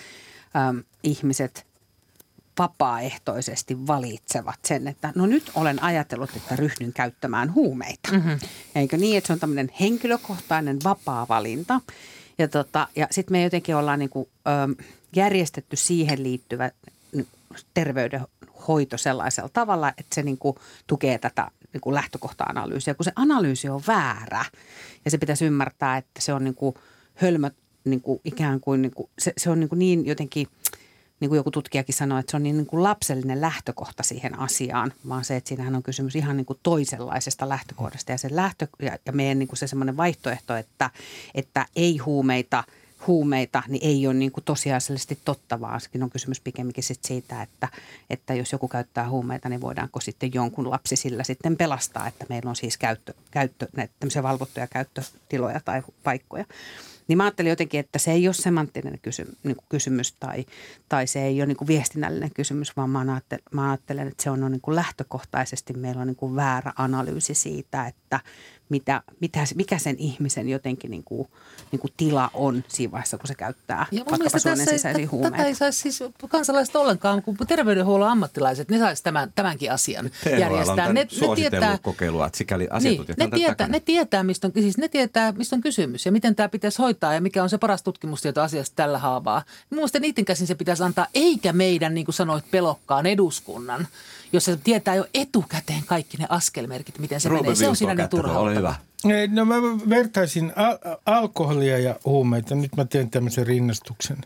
äm, 0.69 0.83
ihmiset 1.03 1.67
vapaaehtoisesti 2.59 3.87
valitsevat 3.87 4.59
sen, 4.65 4.89
että 4.89 5.13
no 5.15 5.27
nyt 5.27 5.51
olen 5.55 5.83
ajatellut, 5.83 6.37
että 6.37 6.57
ryhdyn 6.57 6.93
käyttämään 6.93 7.55
huumeita. 7.55 8.13
Mm-hmm. 8.13 8.39
Eikö 8.75 8.97
niin, 8.97 9.19
että 9.19 9.27
se 9.27 9.33
on 9.33 9.41
tämmöinen 9.41 9.71
henkilökohtainen 9.81 10.79
vapaa 10.85 11.27
valinta. 11.29 11.81
Ja, 12.39 12.49
tota, 12.49 12.89
ja 12.97 13.09
sitten 13.11 13.35
me 13.35 13.43
jotenkin 13.43 13.77
ollaan 13.77 13.99
niin 13.99 14.11
kuin, 14.11 14.29
ö, 14.47 14.85
järjestetty 15.17 15.77
siihen 15.77 16.23
liittyvä 16.23 16.71
terveydenhoito 17.75 18.99
sellaisella 18.99 19.51
tavalla, 19.53 19.89
että 19.89 20.15
se 20.15 20.23
niin 20.23 20.39
kuin 20.39 20.57
tukee 20.87 21.19
tätä 21.19 21.51
niin 21.73 21.81
kuin 21.81 21.95
lähtökohta-analyysiä, 21.95 22.95
kun 22.95 23.05
se 23.05 23.13
analyysi 23.17 23.69
on 23.69 23.83
väärä 23.87 24.45
ja 25.05 25.11
se 25.11 25.19
pitäisi 25.19 25.45
ymmärtää, 25.45 25.97
että 25.97 26.21
se 26.21 26.33
on 26.33 26.45
niin 26.45 26.55
kuin 26.55 26.75
hölmö 27.15 27.51
niin 27.85 28.01
kuin 28.01 28.21
ikään 28.25 28.61
kuin, 28.61 28.83
niin 28.83 28.95
kuin 28.95 29.11
se, 29.19 29.33
se 29.37 29.51
on 29.51 29.61
niin, 29.61 29.69
kuin 29.69 29.79
niin 29.79 30.07
jotenkin– 30.07 30.47
niin 31.23 31.29
kuin 31.29 31.37
joku 31.37 31.51
tutkijakin 31.51 31.95
sanoi, 31.95 32.21
että 32.21 32.31
se 32.31 32.37
on 32.37 32.43
niin, 32.43 32.57
niin 32.57 32.67
kuin 32.67 32.83
lapsellinen 32.83 33.41
lähtökohta 33.41 34.03
siihen 34.03 34.39
asiaan, 34.39 34.93
vaan 35.09 35.25
se, 35.25 35.37
että 35.37 35.49
siinähän 35.49 35.75
on 35.75 35.83
kysymys 35.83 36.17
ihan 36.17 36.37
niin 36.37 36.45
kuin 36.45 36.59
toisenlaisesta 36.63 37.49
lähtökohdasta 37.49 38.13
ja, 38.13 38.19
se 38.19 38.29
lähtö, 38.31 38.67
ja, 38.83 38.99
ja 39.07 39.13
meidän 39.13 39.39
niin 39.39 39.49
kuin 39.49 39.59
se 39.59 39.67
semmoinen 39.67 39.97
vaihtoehto, 39.97 40.57
että, 40.57 40.91
että 41.35 41.67
ei 41.77 41.99
huumeita– 41.99 42.65
huumeita, 43.07 43.63
niin 43.69 43.85
ei 43.85 44.07
ole 44.07 44.15
niin 44.15 44.33
kuin 44.33 44.45
tosiasiallisesti 44.45 45.19
totta, 45.25 45.61
vaan 45.61 45.81
on 46.03 46.11
kysymys 46.11 46.41
pikemminkin 46.41 46.85
sit 46.85 47.05
siitä, 47.05 47.43
että, 47.43 47.69
että 48.11 48.35
jos 48.35 48.53
joku 48.53 48.69
käyttää 48.69 49.09
huumeita, 49.09 49.49
niin 49.49 49.61
voidaanko 49.61 50.01
sitten 50.01 50.31
jonkun 50.35 50.71
lapsi 50.71 50.97
sillä 50.97 51.25
sitten 51.25 51.57
pelastaa, 51.57 52.09
että 52.09 52.27
meillä 52.29 52.49
on 52.49 52.57
siis 52.57 52.79
käyttö, 52.79 53.15
käyttö 53.31 53.67
tämmöisiä 54.01 54.23
valvottuja 54.23 54.67
käyttötiloja 54.67 55.61
tai 55.65 55.83
paikkoja. 56.03 56.45
Niin 57.09 57.17
mä 57.17 57.25
ajattelin 57.25 57.51
jotenkin, 57.51 57.81
että 57.81 57.99
se 57.99 58.13
ei 58.13 58.29
ole 58.29 58.35
semanttinen 58.35 58.99
kysy, 59.03 59.37
niin 59.43 59.57
kuin 59.57 59.67
kysymys 59.69 60.13
tai, 60.13 60.45
tai 60.89 61.07
se 61.07 61.23
ei 61.23 61.41
ole 61.41 61.47
niin 61.47 61.57
kuin 61.57 61.69
viestinnällinen 61.69 62.31
kysymys, 62.35 62.77
vaan 62.77 62.91
mä 62.91 63.01
ajattelen, 63.13 63.43
mä 63.53 63.71
ajattelen 63.71 64.09
että 64.09 64.23
se 64.23 64.31
on 64.31 64.53
niin 64.53 64.61
kuin 64.61 64.75
lähtökohtaisesti 64.75 65.73
meillä 65.73 66.01
on 66.01 66.07
niin 66.07 66.17
kuin 66.17 66.37
väärä 66.37 66.73
analyysi 66.77 67.35
siitä, 67.35 67.87
että 67.87 68.21
mitä, 68.73 69.03
mitä, 69.21 69.41
mikä 69.55 69.79
sen 69.79 69.97
ihmisen 69.99 70.49
jotenkin 70.49 70.91
niin 70.91 71.05
kuin, 71.05 71.29
niin 71.73 71.81
kuin 71.81 71.93
tila 71.97 72.31
on 72.35 72.65
siinä 72.69 72.91
vaiheessa, 72.93 73.19
kun 73.19 73.27
se 73.27 73.35
käyttää 73.35 73.87
ja 73.91 74.05
vaikkapa 74.11 74.39
suonen 74.39 74.67
sisäisiä 74.67 75.09
huumeita. 75.11 75.37
Tätä 75.37 75.49
ei 75.49 75.55
saisi 75.55 75.81
siis 75.81 76.11
kansalaiset 76.29 76.77
ollenkaan, 76.77 77.23
kun 77.23 77.37
terveydenhuollon 77.49 78.09
ammattilaiset, 78.09 78.71
ne 78.71 78.79
saisi 78.79 79.03
tämän, 79.03 79.33
tämänkin 79.35 79.73
asian 79.73 80.11
THL 80.25 80.39
järjestää. 80.39 80.89
on 80.89 80.95
Ne, 80.95 81.01
ne 81.01 81.35
tietää, 81.37 81.79
kokeilua, 81.83 82.27
että 82.27 82.39
sikäli 82.39 82.69
asiantuntijat 82.71 83.19
niin, 83.19 83.31
ne, 83.31 83.37
tietää, 83.37 83.69
ne, 83.69 83.81
tietää, 83.81 84.23
mistä 84.23 84.47
on, 84.47 84.53
siis 84.55 84.79
ne 84.79 84.89
tietää, 84.89 85.33
mistä 85.33 85.57
on 85.57 85.63
kysymys 85.63 86.07
ja 86.07 86.13
miten 86.13 86.35
tämä 86.35 86.49
pitäisi 86.49 86.79
hoitaa 86.79 87.15
ja 87.15 87.21
mikä 87.21 87.43
on 87.43 87.51
se 87.51 87.59
paras 87.59 87.83
tutkimustieto 87.83 88.43
asiasta 88.43 88.77
tällä 88.77 88.99
haavaa. 88.99 89.43
Mielestäni 89.71 90.07
niiden 90.07 90.25
käsin 90.25 90.47
se 90.47 90.55
pitäisi 90.55 90.83
antaa, 90.83 91.07
eikä 91.15 91.53
meidän, 91.53 91.95
niin 91.95 92.05
kuin 92.05 92.15
sanoit, 92.15 92.45
pelokkaan 92.51 93.07
eduskunnan– 93.07 93.87
jossa 94.33 94.57
tietää 94.57 94.95
jo 94.95 95.05
etukäteen 95.15 95.83
kaikki 95.87 96.17
ne 96.17 96.27
askelmerkit, 96.29 96.99
miten 96.99 97.21
se 97.21 97.29
Ruben 97.29 97.45
menee. 97.45 97.55
Se 97.55 97.69
on 97.69 97.77
siinä 97.77 97.95
niin 97.95 98.27
Ole 98.37 98.55
hyvä. 98.55 98.75
No 99.31 99.45
mä 99.45 99.55
vertaisin 99.89 100.53
al- 100.57 100.79
alkoholia 101.07 101.79
ja 101.79 101.97
huumeita. 102.05 102.55
Nyt 102.55 102.77
mä 102.77 102.85
teen 102.85 103.11
tämmöisen 103.11 103.47
rinnastuksen. 103.47 104.17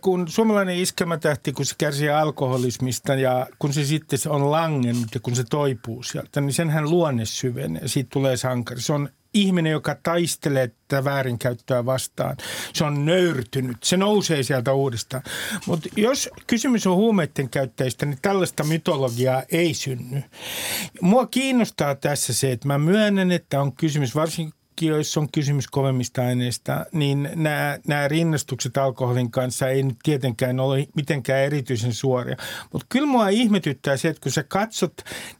Kun 0.00 0.28
suomalainen 0.28 0.76
iskelmätähti, 0.76 1.52
kun 1.52 1.66
se 1.66 1.74
kärsii 1.78 2.08
alkoholismista 2.08 3.14
ja 3.14 3.46
kun 3.58 3.72
se 3.72 3.84
sitten 3.84 4.18
on 4.28 4.50
langennut 4.50 5.14
ja 5.14 5.20
kun 5.20 5.36
se 5.36 5.44
toipuu 5.50 6.02
sieltä, 6.02 6.40
niin 6.40 6.52
senhän 6.52 6.90
luonne 6.90 7.24
syvenee. 7.24 7.88
Siitä 7.88 8.10
tulee 8.12 8.36
sankari. 8.36 8.80
Se 8.80 8.92
on 8.92 9.08
ihminen, 9.42 9.72
joka 9.72 9.96
taistelee 10.02 10.70
tätä 10.88 11.04
väärinkäyttöä 11.04 11.86
vastaan. 11.86 12.36
Se 12.72 12.84
on 12.84 13.04
nöyrtynyt. 13.06 13.76
Se 13.84 13.96
nousee 13.96 14.42
sieltä 14.42 14.72
uudestaan. 14.72 15.22
Mutta 15.66 15.88
jos 15.96 16.30
kysymys 16.46 16.86
on 16.86 16.96
huumeiden 16.96 17.50
käyttäjistä, 17.50 18.06
niin 18.06 18.18
tällaista 18.22 18.64
mytologiaa 18.64 19.42
ei 19.52 19.74
synny. 19.74 20.22
Mua 21.00 21.26
kiinnostaa 21.26 21.94
tässä 21.94 22.32
se, 22.34 22.52
että 22.52 22.68
mä 22.68 22.78
myönnän, 22.78 23.32
että 23.32 23.60
on 23.60 23.72
kysymys 23.72 24.14
varsinkin 24.14 24.57
jos 24.86 25.16
on 25.16 25.28
kysymys 25.32 25.66
kovemmista 25.68 26.22
aineista, 26.22 26.86
niin 26.92 27.30
nämä, 27.34 27.78
nämä 27.86 28.08
rinnastukset 28.08 28.76
alkoholin 28.76 29.30
kanssa 29.30 29.68
ei 29.68 29.82
nyt 29.82 29.96
tietenkään 30.02 30.60
ole 30.60 30.86
mitenkään 30.94 31.40
erityisen 31.40 31.94
suoria. 31.94 32.36
Mutta 32.72 32.86
kyllä 32.88 33.06
mua 33.06 33.28
ihmetyttää 33.28 33.96
se, 33.96 34.08
että 34.08 34.20
kun 34.22 34.32
sä 34.32 34.42
katsot 34.42 34.92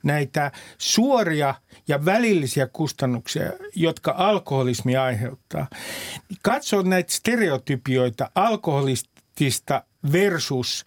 näitä 0.02 0.52
suoria 0.78 1.54
ja 1.88 2.04
välillisiä 2.04 2.66
kustannuksia, 2.66 3.52
jotka 3.75 4.14
alkoholismi 4.18 4.97
aiheuttaa, 4.97 5.66
niin 6.28 6.38
katsoo 6.42 6.83
näitä 6.83 7.12
stereotypioita 7.12 8.30
alkoholistista 8.35 9.83
versus 10.12 10.85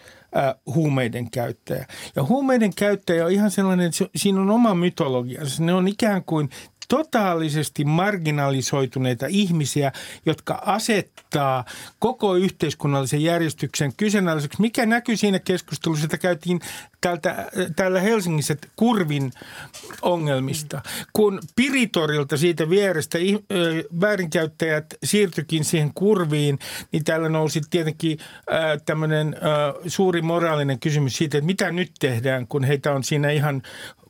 huumeiden 0.65 1.31
käyttäjä. 1.31 1.85
Ja 2.15 2.23
huumeiden 2.23 2.75
käyttäjä 2.75 3.25
on 3.25 3.31
ihan 3.31 3.51
sellainen, 3.51 3.85
että 3.85 4.05
siinä 4.15 4.41
on 4.41 4.49
oma 4.49 4.75
mytologiansa. 4.75 5.63
Ne 5.63 5.73
on 5.73 5.87
ikään 5.87 6.23
kuin 6.23 6.49
totaalisesti 6.91 7.85
marginalisoituneita 7.85 9.25
ihmisiä, 9.29 9.91
jotka 10.25 10.61
asettaa 10.65 11.65
koko 11.99 12.35
yhteiskunnallisen 12.35 13.23
järjestyksen 13.23 13.93
kyseenalaiseksi. 13.97 14.61
Mikä 14.61 14.85
näkyy 14.85 15.17
siinä 15.17 15.39
keskustelussa, 15.39 16.05
että 16.05 16.17
käytiin 16.17 16.59
täältä, 17.01 17.49
täällä 17.75 18.01
Helsingissä 18.01 18.55
Kurvin 18.75 19.31
ongelmista. 20.01 20.81
Kun 21.13 21.39
Piritorilta 21.55 22.37
siitä 22.37 22.69
vierestä 22.69 23.17
väärinkäyttäjät 24.01 24.85
siirtyikin 25.03 25.65
siihen 25.65 25.93
kurviin, 25.93 26.59
niin 26.91 27.03
täällä 27.03 27.29
nousi 27.29 27.61
tietenkin 27.69 28.19
tämmöinen 28.85 29.35
suuri 29.87 30.21
moraalinen 30.21 30.79
kysymys 30.79 31.17
siitä, 31.17 31.37
että 31.37 31.45
mitä 31.45 31.71
nyt 31.71 31.91
tehdään, 31.99 32.47
kun 32.47 32.63
heitä 32.63 32.91
on 32.91 33.03
siinä 33.03 33.31
ihan 33.31 33.61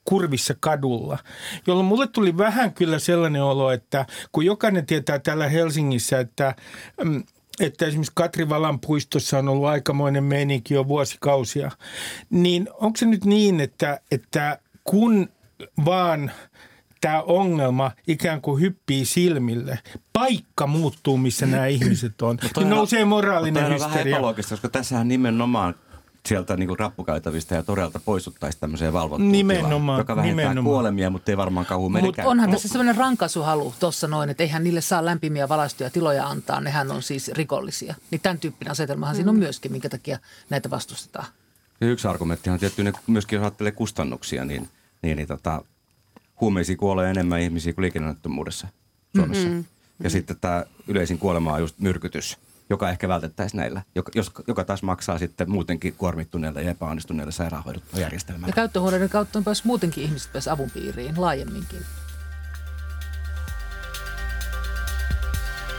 kurvissa 0.05 0.55
kadulla, 0.59 1.17
jolloin 1.67 1.85
mulle 1.85 2.07
tuli 2.07 2.37
vähän 2.37 2.73
kyllä 2.73 2.99
sellainen 2.99 3.43
olo, 3.43 3.71
että 3.71 4.05
kun 4.31 4.45
jokainen 4.45 4.85
tietää 4.85 5.19
täällä 5.19 5.47
Helsingissä, 5.47 6.19
että 6.19 6.55
mm, 7.03 7.23
että 7.59 7.85
esimerkiksi 7.85 8.11
Katri 8.15 8.49
Valan 8.49 8.79
puistossa 8.79 9.39
on 9.39 9.49
ollut 9.49 9.67
aikamoinen 9.67 10.23
meininki 10.23 10.73
jo 10.73 10.87
vuosikausia, 10.87 11.71
niin 12.29 12.69
onko 12.73 12.97
se 12.97 13.05
nyt 13.05 13.25
niin, 13.25 13.59
että, 13.59 13.99
että 14.11 14.59
kun 14.83 15.29
vaan 15.85 16.31
tämä 17.01 17.21
ongelma 17.21 17.91
ikään 18.07 18.41
kuin 18.41 18.61
hyppii 18.61 19.05
silmille. 19.05 19.79
Paikka 20.13 20.67
muuttuu, 20.67 21.17
missä 21.17 21.45
nämä 21.45 21.65
ihmiset 21.65 22.21
on. 22.21 22.37
Niin 22.57 22.69
nousee 22.69 23.05
moraalinen 23.05 23.63
hysteria. 23.63 23.85
on 23.85 23.91
vähän 23.91 24.07
epäloogista, 24.07 24.49
koska 24.55 24.69
tässähän 24.69 25.07
nimenomaan 25.07 25.75
sieltä 26.27 26.57
niin 26.57 26.79
rappukäytävistä 26.79 27.55
ja 27.55 27.63
todelta 27.63 27.99
poistuttaisiin 28.05 28.59
tämmöiseen 28.59 28.93
valvottuun 28.93 29.31
nimenomaan, 29.31 29.79
tilaan, 29.79 29.99
joka 29.99 30.15
vähentää 30.15 30.43
nimenomaan. 30.43 30.73
kuolemia, 30.73 31.09
mutta 31.09 31.31
ei 31.31 31.37
varmaan 31.37 31.65
kauhean 31.65 32.05
Mutta 32.05 32.23
onhan 32.25 32.51
tässä 32.51 32.67
sellainen 32.67 32.95
rankaisuhalu 32.95 33.73
tuossa 33.79 34.07
noin, 34.07 34.29
että 34.29 34.43
eihän 34.43 34.63
niille 34.63 34.81
saa 34.81 35.05
lämpimiä 35.05 35.49
valaistuja 35.49 35.89
tiloja 35.89 36.27
antaa, 36.27 36.61
nehän 36.61 36.91
on 36.91 37.03
siis 37.03 37.27
rikollisia. 37.27 37.95
Niin 38.11 38.21
tämän 38.21 38.39
tyyppinen 38.39 38.71
asetelmahan 38.71 39.15
mm. 39.15 39.17
siinä 39.17 39.31
on 39.31 39.37
myöskin, 39.37 39.71
minkä 39.71 39.89
takia 39.89 40.19
näitä 40.49 40.69
vastustetaan. 40.69 41.25
Ja 41.81 41.87
yksi 41.87 42.07
argumentti 42.07 42.49
on 42.49 42.59
tietty, 42.59 42.83
ne 42.83 42.93
myöskin 43.07 43.37
jos 43.37 43.43
ajattelee 43.43 43.71
kustannuksia, 43.71 44.45
niin, 44.45 44.69
niin, 45.01 45.17
niin 45.17 45.27
tota, 45.27 45.63
huumeisiin 46.41 46.77
kuolee 46.77 47.09
enemmän 47.09 47.39
ihmisiä 47.39 47.73
kuin 47.73 47.83
liikennettömuudessa 47.83 48.67
Suomessa. 49.15 49.47
Mm-hmm. 49.47 49.59
Ja 49.59 49.63
mm-hmm. 49.63 50.09
sitten 50.09 50.37
tämä 50.41 50.65
yleisin 50.87 51.17
kuolema 51.17 51.53
on 51.53 51.59
just 51.59 51.79
myrkytys– 51.79 52.37
joka 52.71 52.89
ehkä 52.89 53.07
vältettäisiin 53.07 53.59
näillä, 53.59 53.81
joka, 53.95 54.11
jos, 54.15 54.31
joka 54.47 54.63
taas 54.63 54.83
maksaa 54.83 55.17
sitten 55.17 55.51
muutenkin 55.51 55.93
kuormittuneelle 55.97 56.61
ja 56.61 56.71
epäonnistuneelle 56.71 57.31
sairaanhoidojärjestelmälle. 57.31 58.47
Ja 58.47 58.53
käyttöhuoneiden 58.53 59.09
kautta 59.09 59.39
on 59.39 59.43
päässyt 59.43 59.65
muutenkin 59.65 60.03
ihmiset 60.03 60.33
päässyt 60.33 60.53
avun 60.53 60.71
piiriin 60.71 61.21
laajemminkin. 61.21 61.85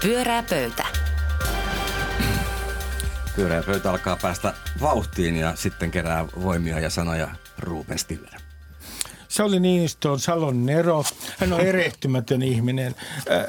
Pyörää 0.02 0.42
pöytä. 0.42 0.86
Pyöreä 3.36 3.62
pöytä 3.62 3.90
alkaa 3.90 4.16
päästä 4.22 4.54
vauhtiin 4.80 5.36
ja 5.36 5.56
sitten 5.56 5.90
kerää 5.90 6.26
voimia 6.42 6.80
ja 6.80 6.90
sanoja 6.90 7.28
Ruben 7.58 7.98
Stiller. 7.98 8.51
Sauli 9.32 9.60
Niinistö 9.60 10.10
on 10.10 10.20
Salon 10.20 10.66
Nero. 10.66 11.04
Hän 11.38 11.52
on 11.52 11.60
erehtymätön 11.70 12.42
ihminen. 12.42 12.94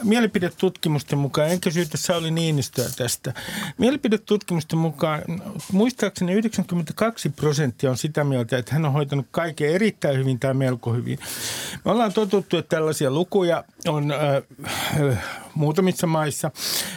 Mielipidetutkimusten 0.03 1.19
mukaan, 1.19 1.49
enkä 1.49 1.71
syytä 1.71 1.97
Sauli 1.97 2.31
Niinistöä 2.31 2.85
tästä. 2.97 3.33
Mielipidetutkimusten 3.77 4.79
mukaan 4.79 5.21
muistaakseni 5.71 6.33
92 6.33 7.29
prosenttia 7.29 7.89
on 7.89 7.97
sitä 7.97 8.23
mieltä, 8.23 8.57
että 8.57 8.73
hän 8.73 8.85
on 8.85 8.93
hoitanut 8.93 9.25
kaiken 9.31 9.69
erittäin 9.69 10.17
hyvin 10.17 10.39
tai 10.39 10.53
melko 10.53 10.93
hyvin. 10.93 11.19
Me 11.85 11.91
ollaan 11.91 12.13
totuttu, 12.13 12.57
että 12.57 12.75
tällaisia 12.75 13.11
lukuja 13.11 13.63
on 13.87 14.11
äh, 14.11 15.17
muutamissa 15.55 16.07
maissa. 16.07 16.51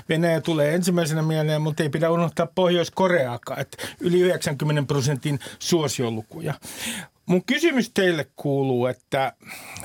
Venäjä 0.09 0.41
tulee 0.41 0.75
ensimmäisenä 0.75 1.23
mieleen, 1.23 1.63
mutta 1.63 1.83
ei 1.83 1.89
pidä 1.89 2.11
unohtaa 2.11 2.47
Pohjois-Koreaakaan, 2.55 3.61
että 3.61 3.77
yli 4.01 4.21
90 4.21 4.83
prosentin 4.83 5.39
suosiolukuja. 5.59 6.55
Mun 7.27 7.45
kysymys 7.47 7.91
teille 7.95 8.27
kuuluu, 8.37 8.87
että 8.87 9.33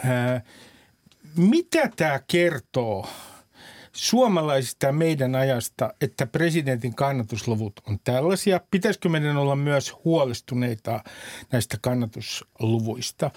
ää, 0.05 0.41
mitä 1.35 1.89
tämä 1.95 2.19
kertoo– 2.27 3.07
suomalaisista 3.93 4.91
meidän 4.91 5.35
ajasta, 5.35 5.93
että 6.01 6.25
presidentin 6.25 6.95
kannatusluvut 6.95 7.73
on 7.87 7.99
tällaisia. 8.03 8.61
Pitäisikö 8.71 9.09
meidän 9.09 9.37
olla 9.37 9.55
myös 9.55 9.95
huolestuneita 10.05 11.03
näistä 11.51 11.77
kannatusluvuista? 11.81 13.31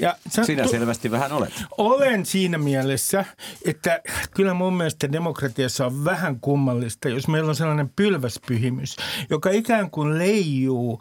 Ja 0.00 0.16
sä, 0.28 0.44
Sinä 0.44 0.62
tu- 0.62 0.68
selvästi 0.68 1.10
vähän 1.10 1.32
olet. 1.32 1.52
Olen 1.78 2.26
siinä 2.26 2.58
mielessä, 2.58 3.24
että 3.64 4.00
kyllä 4.30 4.54
mun 4.54 4.76
mielestä 4.76 5.12
demokratiassa 5.12 5.86
on 5.86 6.04
vähän 6.04 6.40
kummallista, 6.40 7.08
jos 7.08 7.28
meillä 7.28 7.48
on 7.48 7.56
sellainen 7.56 7.90
pylväspyhimys, 7.96 8.96
joka 9.30 9.50
ikään 9.50 9.90
kuin 9.90 10.18
leijuu 10.18 10.98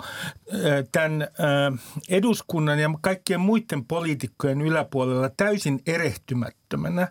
tämän 0.92 1.28
eduskunnan 2.10 2.80
ja 2.80 2.90
kaikkien 3.02 3.40
muiden 3.40 3.86
poliitikkojen 3.86 4.62
yläpuolella 4.62 5.30
täysin 5.38 5.82
erehtymättömänä. 6.72 7.08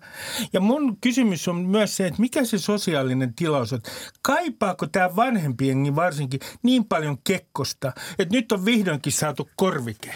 Ja 0.52 0.60
mun 0.60 0.96
kysymys 1.00 1.48
on 1.48 1.56
myös 1.56 1.96
se, 1.96 2.06
että 2.06 2.20
mikä 2.20 2.44
se 2.44 2.58
sosiaalinen 2.58 3.34
tilaus 3.34 3.72
on. 3.72 3.80
Kaipaako 4.22 4.86
tämä 4.86 5.16
vanhempi 5.16 5.68
jengi 5.68 5.96
varsinkin 5.96 6.40
niin 6.62 6.84
paljon 6.84 7.18
kekkosta, 7.24 7.92
että 8.18 8.36
nyt 8.36 8.52
on 8.52 8.64
vihdoinkin 8.64 9.12
saatu 9.12 9.48
korvike? 9.56 10.14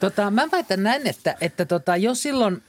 Tota, 0.00 0.30
mä 0.30 0.48
väitän 0.52 0.82
näin, 0.82 1.06
että, 1.06 1.36
että 1.40 1.64
tota, 1.64 1.96
jos 1.96 2.22
silloin 2.22 2.62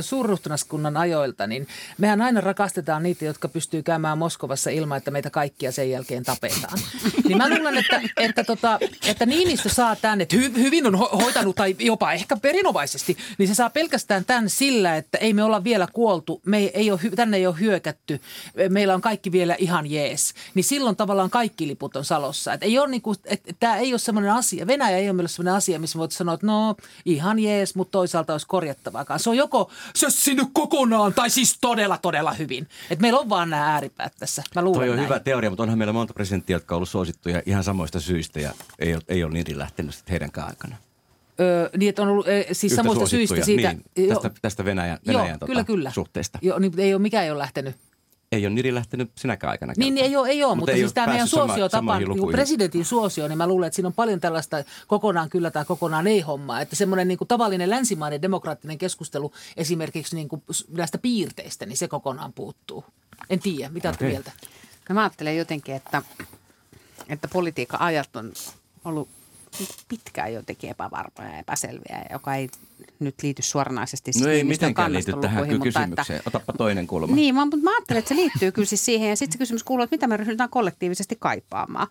suurruhtinaskunnan 0.00 0.96
ajoilta, 0.96 1.46
niin 1.46 1.66
mehän 1.98 2.22
aina 2.22 2.40
rakastetaan 2.40 3.02
niitä, 3.02 3.24
jotka 3.24 3.48
pystyy 3.48 3.82
käymään 3.82 4.18
Moskovassa 4.18 4.70
ilman, 4.70 4.98
että 4.98 5.10
meitä 5.10 5.30
kaikkia 5.30 5.72
sen 5.72 5.90
jälkeen 5.90 6.24
tapetaan. 6.24 6.78
Niin 7.28 7.38
mä 7.38 7.48
luulen, 7.48 7.78
että, 7.78 8.00
että, 8.16 8.44
tota, 8.44 8.78
että 9.06 9.26
Niinistö 9.26 9.68
saa 9.68 9.96
tänne, 9.96 10.22
että 10.22 10.36
hy, 10.36 10.52
hyvin 10.54 10.86
on 10.86 10.94
ho- 10.94 11.22
hoitanut 11.22 11.56
tai 11.56 11.76
jopa 11.78 12.12
ehkä 12.12 12.36
perinomaisesti, 12.36 13.16
niin 13.38 13.48
se 13.48 13.54
saa 13.54 13.70
pelkästään 13.70 14.24
tämän 14.24 14.50
sillä, 14.50 14.96
että 14.96 15.18
ei 15.18 15.32
me 15.32 15.44
olla 15.44 15.64
vielä 15.64 15.88
kuoltu, 15.92 16.40
me 16.46 16.58
ei, 16.58 16.70
ei 16.74 16.90
ole, 16.90 17.00
tänne 17.16 17.36
ei 17.36 17.46
ole 17.46 17.60
hyökätty, 17.60 18.20
meillä 18.68 18.94
on 18.94 19.00
kaikki 19.00 19.32
vielä 19.32 19.56
ihan 19.58 19.90
jees. 19.90 20.34
Niin 20.54 20.64
silloin 20.64 20.96
tavallaan 20.96 21.30
kaikki 21.30 21.66
liput 21.66 21.96
on 21.96 22.04
salossa. 22.04 22.52
Että 22.52 22.66
ei 22.66 22.78
ole 22.78 22.88
niin 22.88 23.02
kuin, 23.02 23.16
että 23.24 23.52
tämä 23.60 23.76
ei 23.76 23.92
ole 23.92 23.98
semmoinen 23.98 24.32
asia, 24.32 24.66
Venäjä 24.66 24.96
ei 24.96 25.08
ole 25.08 25.16
meillä 25.16 25.28
semmoinen 25.28 25.54
asia, 25.54 25.78
missä 25.78 25.98
voit 25.98 26.12
sanoa, 26.12 26.34
että 26.34 26.46
no 26.46 26.76
ihan 27.04 27.38
jees, 27.38 27.74
mutta 27.74 27.92
toisaalta 27.92 28.32
olisi 28.32 28.46
korjattavaakaan. 28.46 29.20
Se 29.20 29.29
on 29.30 29.36
joko 29.36 29.70
sössinyt 29.96 30.48
kokonaan 30.52 31.14
tai 31.14 31.30
siis 31.30 31.58
todella, 31.60 31.98
todella 31.98 32.32
hyvin. 32.32 32.68
Et 32.90 33.00
meillä 33.00 33.18
on 33.18 33.28
vaan 33.28 33.50
nämä 33.50 33.72
ääripäät 33.72 34.12
tässä. 34.18 34.42
Mä 34.54 34.62
luulen 34.62 34.80
Toi 34.80 34.90
on 34.90 34.96
näin. 34.96 35.08
hyvä 35.08 35.20
teoria, 35.20 35.50
mutta 35.50 35.62
onhan 35.62 35.78
meillä 35.78 35.92
monta 35.92 36.14
presenttiä, 36.14 36.56
jotka 36.56 36.74
on 36.74 36.76
ollut 36.76 36.88
suosittuja 36.88 37.42
ihan 37.46 37.64
samoista 37.64 38.00
syistä 38.00 38.40
ja 38.40 38.52
ei 38.78 38.94
ole, 38.94 39.02
ei 39.08 39.24
ole 39.24 39.32
niin 39.32 39.58
lähtenyt 39.58 39.94
heidänkään 40.10 40.48
aikana. 40.48 40.76
Öö, 41.40 41.70
niin, 41.76 41.88
että 41.88 42.02
on 42.02 42.08
ollut 42.08 42.28
e, 42.28 42.46
siis 42.52 42.72
Yhtä 42.72 42.82
samoista 42.82 43.06
syistä 43.06 43.44
siitä. 43.44 43.72
Niin, 43.96 44.08
tästä, 44.08 44.30
tästä 44.42 44.64
Venäjän, 44.64 44.98
Venäjän 45.06 45.28
joo, 45.28 45.38
tota, 45.38 45.46
kyllä, 45.46 45.64
kyllä. 45.64 45.90
suhteesta. 45.90 46.38
Joo, 46.42 46.58
niin, 46.58 46.72
ei 46.78 46.94
ole, 46.94 47.02
mikä 47.02 47.22
ei 47.22 47.30
ole 47.30 47.38
lähtenyt. 47.38 47.76
Ei 48.32 48.46
ole 48.46 48.54
Niri 48.54 48.74
lähtenyt 48.74 49.10
sinäkään 49.14 49.50
aikana. 49.50 49.72
Niin, 49.76 49.94
niin 49.94 50.06
ei 50.06 50.16
ole, 50.16 50.28
ei 50.28 50.44
ole 50.44 50.54
mutta, 50.54 50.72
ei 50.72 50.78
siis 50.78 50.86
ole 50.86 50.92
tämä 50.92 51.06
meidän 51.06 51.28
suosiotapa, 51.28 51.98
niin 51.98 52.28
presidentin 52.32 52.84
suosio, 52.84 53.28
niin 53.28 53.38
mä 53.38 53.46
luulen, 53.46 53.66
että 53.66 53.74
siinä 53.74 53.86
on 53.86 53.92
paljon 53.92 54.20
tällaista 54.20 54.64
kokonaan 54.86 55.30
kyllä 55.30 55.50
tai 55.50 55.64
kokonaan 55.64 56.06
ei 56.06 56.20
hommaa. 56.20 56.60
Että 56.60 56.76
semmoinen 56.76 57.08
niin 57.08 57.18
kuin 57.18 57.28
tavallinen 57.28 57.70
länsimainen 57.70 58.22
demokraattinen 58.22 58.78
keskustelu 58.78 59.32
esimerkiksi 59.56 60.16
niin 60.16 60.28
kuin 60.28 60.42
näistä 60.68 60.98
piirteistä, 60.98 61.66
niin 61.66 61.76
se 61.76 61.88
kokonaan 61.88 62.32
puuttuu. 62.32 62.84
En 63.30 63.40
tiedä, 63.40 63.68
mitä 63.68 63.88
olette 63.88 64.04
Okei. 64.04 64.12
mieltä? 64.12 64.32
No 64.88 64.94
mä 64.94 65.00
ajattelen 65.00 65.36
jotenkin, 65.36 65.74
että, 65.74 66.02
että 67.08 67.28
politiikan 67.28 67.80
ajat 67.80 68.16
on 68.16 68.32
ollut 68.84 69.08
pitkään 69.88 70.32
jotenkin 70.32 70.70
epävarmoja 70.70 71.30
ja 71.30 71.38
epäselviä, 71.38 72.06
joka 72.12 72.34
ei 72.34 72.50
nyt 72.98 73.14
liity 73.22 73.42
suoranaisesti 73.42 74.12
siis 74.12 74.24
No 74.24 74.30
ei 74.30 74.44
mitenkään 74.44 74.92
liity 74.92 75.12
tähän 75.20 75.48
mutta 75.48 75.62
kysymykseen. 75.62 76.22
Otapa 76.26 76.52
toinen 76.52 76.86
kulma. 76.86 77.14
Niin, 77.14 77.34
mä, 77.34 77.44
mutta 77.44 77.56
mä 77.56 77.70
ajattelen, 77.76 77.98
että 77.98 78.08
se 78.08 78.16
liittyy 78.16 78.52
kyllä 78.52 78.66
siis 78.66 78.84
siihen. 78.84 79.08
Ja 79.08 79.16
sitten 79.16 79.32
se 79.32 79.38
kysymys 79.38 79.64
kuuluu, 79.64 79.84
että 79.84 79.96
mitä 79.96 80.06
me 80.06 80.16
ryhdytään 80.16 80.50
kollektiivisesti 80.50 81.16
kaipaamaan. 81.20 81.86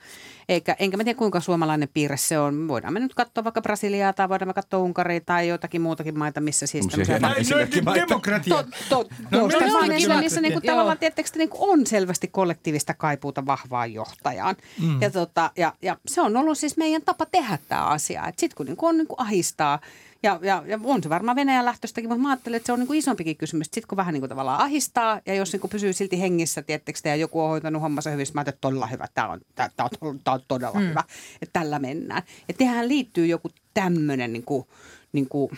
Eikä, 0.49 0.75
enkä 0.79 0.97
mä 0.97 1.03
tiedä, 1.03 1.17
kuinka 1.17 1.39
suomalainen 1.39 1.89
piirre 1.93 2.17
se 2.17 2.39
on. 2.39 2.67
Voidaan 2.67 2.93
me 2.93 2.99
nyt 2.99 3.13
katsoa 3.13 3.43
vaikka 3.43 3.61
Brasiliaa 3.61 4.13
tai 4.13 4.29
voidaan 4.29 4.49
me 4.49 4.53
katsoa 4.53 4.79
Unkaria 4.79 5.21
tai 5.21 5.47
jotakin 5.47 5.81
muutakin 5.81 6.17
maita, 6.17 6.41
missä 6.41 6.67
siis 6.67 6.87
tämmöisiä... 6.87 7.19
esimerkki 7.37 7.81
no, 7.81 7.93
demokratia. 7.93 8.55
To, 8.55 8.69
to, 8.89 9.09
No, 9.31 9.39
no, 9.39 9.47
me 9.47 9.53
vaan, 9.59 9.71
ollaan 9.73 9.89
missä, 9.89 10.17
missä 10.17 10.41
niinku, 10.41 10.61
tavallaan 10.61 10.97
tietysti 10.97 11.39
niinku 11.39 11.71
on 11.71 11.87
selvästi 11.87 12.27
kollektiivista 12.27 12.93
kaipuuta 12.93 13.45
vahvaan 13.45 13.93
johtajaan. 13.93 14.55
Mm. 14.81 15.01
Ja, 15.01 15.11
tota, 15.11 15.51
ja, 15.57 15.73
ja, 15.81 15.97
se 16.07 16.21
on 16.21 16.37
ollut 16.37 16.57
siis 16.57 16.77
meidän 16.77 17.01
tapa 17.01 17.25
tehdä 17.25 17.57
tämä 17.67 17.85
asia. 17.85 18.23
Sitten 18.37 18.57
kun 18.57 18.65
niinku 18.65 18.85
on 18.85 18.97
niinku 18.97 19.15
ahistaa, 19.17 19.79
ja, 20.23 20.39
ja, 20.41 20.63
ja 20.67 20.79
on 20.83 21.03
se 21.03 21.09
varmaan 21.09 21.35
Venäjän 21.35 21.65
lähtöstäkin, 21.65 22.09
mutta 22.09 22.21
mä 22.21 22.29
ajattelen, 22.29 22.57
että 22.57 22.65
se 22.65 22.73
on 22.73 22.79
niinku 22.79 22.93
isompikin 22.93 23.37
kysymys. 23.37 23.65
Sitten 23.65 23.87
kun 23.87 23.97
vähän 23.97 24.13
niinku 24.13 24.27
tavallaan 24.27 24.61
ahistaa 24.61 25.21
ja 25.25 25.35
jos 25.35 25.51
niinku 25.51 25.67
pysyy 25.67 25.93
silti 25.93 26.21
hengissä, 26.21 26.61
tiettekö 26.61 26.99
te, 27.03 27.09
ja 27.09 27.15
joku 27.15 27.41
on 27.41 27.49
hoitanut 27.49 27.81
hommansa 27.81 28.09
hyvin, 28.09 28.25
mä 28.33 28.41
että 28.41 28.53
todella 28.61 28.87
hyvä, 28.87 29.05
tämä 29.13 29.27
on, 29.27 29.41
tää, 29.55 29.69
tää 29.75 29.89
on, 30.01 30.19
tää 30.23 30.33
on 30.33 30.41
todella 30.47 30.79
mm. 30.79 30.89
hyvä, 30.89 31.03
että 31.41 31.59
tällä 31.59 31.79
mennään. 31.79 32.23
Ja 32.47 32.53
tähän 32.53 32.87
liittyy 32.87 33.25
joku 33.25 33.49
tämmöinen 33.73 34.33
niinku, 34.33 34.67
niinku 35.11 35.51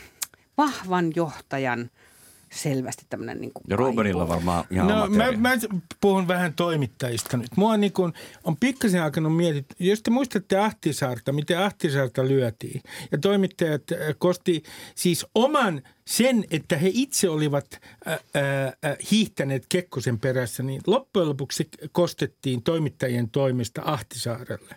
vahvan 0.58 1.12
johtajan 1.16 1.90
selvästi 2.52 3.06
tämmöinen 3.10 3.42
niinku 3.42 3.62
Ja 3.68 3.76
Rubenilla 3.76 4.28
varmaan 4.28 4.64
ihan 4.72 4.88
No, 4.88 5.04
oma 5.04 5.16
mä, 5.16 5.32
mä 5.32 5.50
puhun 6.02 6.28
vähän 6.28 6.54
toimittajista 6.54 7.38
nyt. 7.38 7.58
Mua 7.58 7.78
niin 7.78 7.94
kun, 7.94 8.14
on 8.44 8.58
pikkasen 8.58 9.04
alkanut 9.04 9.36
miettiä, 9.36 9.76
jos 9.80 10.02
te 10.02 10.12
muistatte 10.12 10.58
Ahtisaarta, 10.58 11.32
miten 11.32 11.60
Ahtisaarta 11.60 12.28
lyötiin. 12.28 12.82
Ja 13.12 13.18
toimittajat 13.18 13.84
äh, 13.92 13.98
kosti 14.18 14.64
siis 14.96 15.26
oman 15.36 15.82
sen, 16.08 16.46
että 16.52 16.78
he 16.78 16.90
itse 16.94 17.30
olivat 17.30 17.80
äh, 18.08 18.14
äh, 18.14 18.98
hiihtäneet 19.12 19.66
Kekkosen 19.70 20.20
perässä, 20.20 20.64
niin 20.64 20.82
loppujen 20.88 21.30
lopuksi 21.30 21.70
kostettiin 21.92 22.64
toimittajien 22.64 23.30
toimesta 23.30 23.82
Ahtisaarelle. 23.86 24.76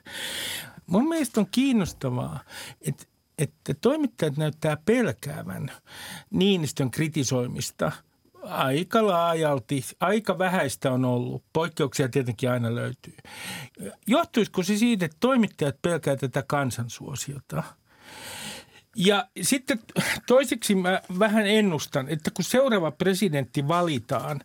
Mun 0.86 1.08
mielestä 1.08 1.40
on 1.40 1.46
kiinnostavaa, 1.50 2.40
että 2.80 3.04
että 3.38 3.74
toimittajat 3.80 4.36
näyttää 4.36 4.76
pelkäävän 4.84 5.72
Niinistön 6.30 6.90
kritisoimista 6.90 7.92
aika 8.42 9.06
laajalti, 9.06 9.84
aika 10.00 10.38
vähäistä 10.38 10.92
on 10.92 11.04
ollut. 11.04 11.44
Poikkeuksia 11.52 12.08
tietenkin 12.08 12.50
aina 12.50 12.74
löytyy. 12.74 13.16
Johtuisiko 14.06 14.62
se 14.62 14.76
siitä, 14.76 15.04
että 15.04 15.16
toimittajat 15.20 15.82
pelkää 15.82 16.16
tätä 16.16 16.44
kansansuosiota? 16.46 17.62
Ja 18.96 19.28
sitten 19.42 19.78
toiseksi 20.26 20.74
mä 20.74 21.00
vähän 21.18 21.46
ennustan, 21.46 22.08
että 22.08 22.30
kun 22.30 22.44
seuraava 22.44 22.90
presidentti 22.90 23.68
valitaan, 23.68 24.40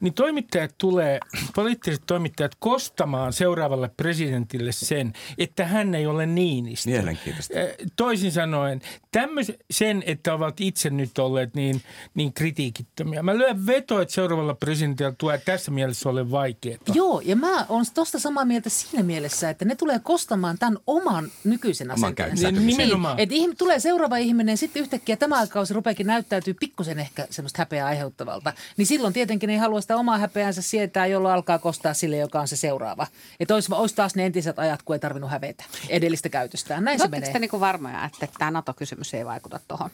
niin 0.00 0.14
toimittajat 0.14 0.74
tulee, 0.78 1.20
poliittiset 1.54 2.02
toimittajat 2.06 2.52
kostamaan 2.58 3.32
seuraavalle 3.32 3.90
presidentille 3.96 4.72
sen, 4.72 5.12
että 5.38 5.66
hän 5.66 5.94
ei 5.94 6.06
ole 6.06 6.26
Niinistö. 6.26 6.90
Mielenkiintoista. 6.90 7.54
Toisin 7.96 8.32
sanoen, 8.32 8.80
tämmöisen, 9.12 9.56
sen, 9.70 10.02
että 10.06 10.34
ovat 10.34 10.60
itse 10.60 10.90
nyt 10.90 11.18
olleet 11.18 11.54
niin, 11.54 11.82
niin 12.14 12.32
kritiikittömiä. 12.32 13.22
Mä 13.22 13.38
lyön 13.38 13.66
vetoa, 13.66 14.02
että 14.02 14.14
seuraavalla 14.14 14.54
presidentillä 14.54 15.12
tulee 15.18 15.38
tässä 15.38 15.70
mielessä 15.70 16.08
ole 16.08 16.30
vaikeaa. 16.30 16.78
Joo, 16.94 17.20
ja 17.24 17.36
mä 17.36 17.66
oon 17.68 17.84
tosta 17.94 18.18
samaa 18.18 18.44
mieltä 18.44 18.68
siinä 18.68 19.02
mielessä, 19.02 19.50
että 19.50 19.64
ne 19.64 19.74
tulee 19.74 19.98
kostamaan 19.98 20.58
tämän 20.58 20.78
oman 20.86 21.30
nykyisen 21.44 21.90
asenteensa. 21.90 22.14
käyttäytymisen. 22.16 22.66
Niin, 22.66 22.76
nimenomaan. 22.78 23.18
Että 23.18 23.34
ihm- 23.34 23.54
tulee 23.58 23.80
seuraava 23.94 24.16
ihminen, 24.16 24.56
sitten 24.56 24.82
yhtäkkiä 24.82 25.16
tämä 25.16 25.46
kausi 25.46 25.74
rupeakin 25.74 26.06
näyttäytyy 26.06 26.54
pikkusen 26.54 26.98
ehkä 26.98 27.26
semmoista 27.30 27.58
häpeää 27.58 27.86
aiheuttavalta. 27.86 28.52
Niin 28.76 28.86
silloin 28.86 29.14
tietenkin 29.14 29.50
ei 29.50 29.56
halua 29.56 29.80
sitä 29.80 29.96
omaa 29.96 30.18
häpeäänsä 30.18 30.62
sietää, 30.62 31.06
jolloin 31.06 31.34
alkaa 31.34 31.58
kostaa 31.58 31.94
sille, 31.94 32.16
joka 32.16 32.40
on 32.40 32.48
se 32.48 32.56
seuraava. 32.56 33.06
Että 33.40 33.54
olisi, 33.54 33.74
olisi 33.74 33.94
taas 33.94 34.14
ne 34.14 34.26
entiset 34.26 34.58
ajat, 34.58 34.82
kun 34.82 34.96
ei 34.96 35.00
tarvinnut 35.00 35.30
hävetä 35.30 35.64
edellistä 35.88 36.28
käytöstään. 36.28 36.84
Näin 36.84 36.98
se 36.98 37.02
Oletteko 37.02 37.20
menee. 37.20 37.32
te 37.32 37.38
niinku 37.38 37.60
varmoja, 37.60 38.04
että 38.04 38.28
tämä 38.38 38.50
NATO-kysymys 38.50 39.14
ei 39.14 39.24
vaikuta 39.24 39.60
tuohon? 39.68 39.90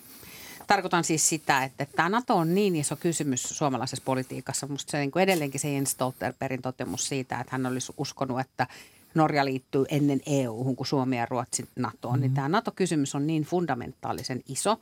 Tarkoitan 0.66 1.04
siis 1.04 1.28
sitä, 1.28 1.64
että 1.64 1.86
tämä 1.96 2.08
NATO 2.08 2.36
on 2.36 2.54
niin 2.54 2.76
iso 2.76 2.96
kysymys 2.96 3.42
suomalaisessa 3.42 4.04
politiikassa. 4.04 4.66
Minusta 4.66 4.90
se 4.90 4.98
niin 4.98 5.10
kuin 5.10 5.22
edelleenkin 5.22 5.60
se 5.60 5.72
Jens 5.72 5.90
Stoltenbergin 5.90 6.62
totemus 6.62 7.08
siitä, 7.08 7.40
että 7.40 7.52
hän 7.52 7.66
olisi 7.66 7.92
uskonut, 7.96 8.40
että 8.40 8.66
Norja 9.14 9.44
liittyy 9.44 9.84
ennen 9.88 10.20
EU-hun 10.26 10.76
kuin 10.76 10.86
Suomi 10.86 11.18
ja 11.18 11.26
Ruotsi 11.26 11.68
NATOon. 11.76 12.14
Mm-hmm. 12.14 12.22
Niin 12.22 12.34
tämä 12.34 12.48
NATO-kysymys 12.48 13.14
on 13.14 13.26
niin 13.26 13.42
fundamentaalisen 13.42 14.42
iso, 14.48 14.80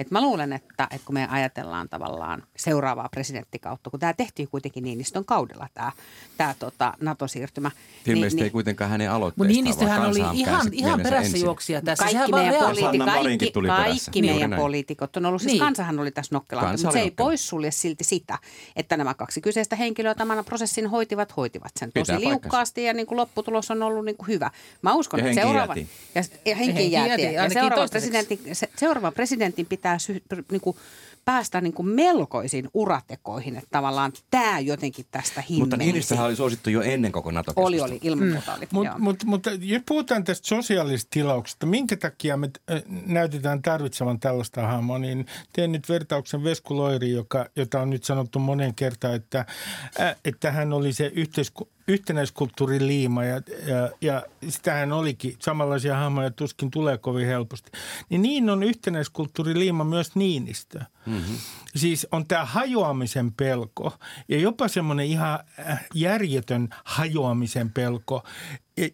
että 0.00 0.14
mä 0.14 0.20
luulen, 0.20 0.52
että, 0.52 0.84
että 0.90 1.06
kun 1.06 1.14
me 1.14 1.28
ajatellaan 1.30 1.88
tavallaan 1.88 2.42
seuraavaa 2.56 3.08
presidenttikautta, 3.08 3.90
kun 3.90 4.00
tämä 4.00 4.12
tehtiin 4.14 4.48
kuitenkin 4.48 4.84
Niinistön 4.84 5.24
kaudella 5.24 5.68
tämä, 5.74 5.92
tämä 6.36 6.54
tota, 6.58 6.94
NATO-siirtymä. 7.00 7.70
Ilmeisesti 8.06 8.42
ei 8.44 8.50
kuitenkaan 8.50 8.90
hänen 8.90 9.10
aloitteestaan, 9.10 9.46
Mutta 9.48 9.62
Niinistöhän 9.62 10.02
oli 10.10 10.18
ihan, 10.40 10.68
ihan 10.72 11.00
perässä 11.00 11.26
ensin. 11.26 11.44
juoksija 11.44 11.82
tässä. 11.82 12.04
Kaikki 12.04 12.32
meidän, 12.32 12.52
reagoi. 12.52 12.68
poliiti- 12.68 12.80
Sanna 12.80 13.06
Marinkin 13.06 13.38
kaikki, 13.38 13.50
tuli 13.52 13.68
perässä. 13.68 13.86
kaikki 13.86 14.18
Juuri 14.18 14.32
meidän 14.34 14.50
näin. 14.50 14.62
poliitikot 14.62 15.16
on 15.16 15.26
ollut, 15.26 15.42
siis 15.42 15.52
Niin. 15.52 15.60
kansahan 15.60 15.98
oli 15.98 16.10
tässä 16.10 16.34
nokkela, 16.34 16.62
Kansa 16.62 16.86
mutta 16.88 16.98
se 16.98 17.04
ei 17.04 17.10
poissulje 17.10 17.70
silti 17.70 18.04
sitä, 18.04 18.38
että 18.76 18.96
nämä 18.96 19.14
kaksi 19.14 19.40
kyseistä 19.40 19.76
henkilöä 19.76 20.14
tämän 20.14 20.44
prosessin 20.44 20.86
hoitivat, 20.86 21.36
hoitivat 21.36 21.72
sen 21.78 21.88
Pitää 21.88 22.00
tosi 22.00 22.12
paikkansa. 22.12 22.30
liukkaasti 22.30 22.84
ja 22.84 22.94
niin 22.94 23.06
kuin 23.06 23.16
lopputulos 23.16 23.70
on 23.70 23.82
ollut 23.82 24.04
niin 24.04 24.16
kuin 24.16 24.28
hyvä. 24.28 24.50
Mä 24.82 24.94
uskon, 24.94 25.20
Ja 25.20 25.26
että 25.30 25.40
seuraava, 25.42 25.74
ja, 25.76 25.84
ja 26.44 26.56
henki 26.56 26.74
henki 26.74 26.92
jäätiin. 26.92 27.32
jäätiin, 27.32 27.32
Ja 27.32 27.88
presidentin, 27.90 28.40
presidentin 29.14 29.66
pitää 29.66 29.89
sy, 29.98 30.22
niin 30.50 30.60
kuin 30.60 30.76
päästä 31.24 31.60
niin 31.60 31.72
kuin 31.72 31.88
melkoisiin 31.88 32.68
uratekoihin, 32.74 33.56
että 33.56 33.68
tavallaan 33.70 34.12
tämä 34.30 34.60
jotenkin 34.60 35.06
tästä 35.10 35.40
Mutta 35.40 35.50
himmelisi. 35.50 35.86
Niinistähän 35.86 36.26
oli 36.26 36.36
suosittu 36.36 36.70
jo 36.70 36.82
ennen 36.82 37.12
koko 37.12 37.30
nato 37.30 37.52
Oli, 37.56 37.80
oli, 37.80 37.98
ilman 38.02 38.28
muuta 38.28 38.54
oli. 38.54 38.68
Mut, 38.72 38.86
joo. 38.86 38.98
mut, 38.98 39.24
mutta 39.24 39.50
jos 39.60 39.82
puhutaan 39.86 40.24
tästä 40.24 40.48
sosiaalisesta 40.48 41.08
tilauksesta, 41.10 41.66
minkä 41.66 41.96
takia 41.96 42.36
me 42.36 42.50
näytetään 43.06 43.62
tarvitsevan 43.62 44.20
tällaista 44.20 44.62
hahmoa, 44.62 44.98
niin 44.98 45.26
teen 45.52 45.72
nyt 45.72 45.88
vertauksen 45.88 46.44
Vesku 46.44 46.76
Loiri, 46.76 47.10
joka, 47.12 47.46
jota 47.56 47.80
on 47.80 47.90
nyt 47.90 48.04
sanottu 48.04 48.38
monen 48.38 48.74
kertaan, 48.74 49.14
että, 49.14 49.46
että 50.24 50.52
hän 50.52 50.72
oli 50.72 50.92
se 50.92 51.12
yhteisku, 51.14 51.68
yhtenäiskulttuurin 51.88 52.86
liima 52.86 53.24
ja, 53.24 53.42
ja, 53.66 53.90
ja 54.00 54.22
sitä 54.48 54.74
hän 54.74 54.92
olikin. 54.92 55.36
Samanlaisia 55.38 55.96
hahmoja 55.96 56.30
tuskin 56.30 56.70
tulee 56.70 56.98
kovin 56.98 57.26
helposti. 57.26 57.70
Niin 58.08 58.22
niin 58.22 58.50
on 58.50 58.62
yhtenäiskulttuurin 58.62 59.58
liima 59.58 59.84
myös 59.84 60.14
Niinistö. 60.14 60.80
Mm-hmm. 61.06 61.36
Siis 61.76 62.06
on 62.12 62.26
tämä 62.26 62.44
hajoamisen 62.44 63.32
pelko 63.32 63.92
ja 64.28 64.38
jopa 64.38 64.68
semmoinen 64.68 65.06
ihan 65.06 65.38
äh, 65.68 65.86
järjetön 65.94 66.68
hajoamisen 66.84 67.70
pelko, 67.70 68.22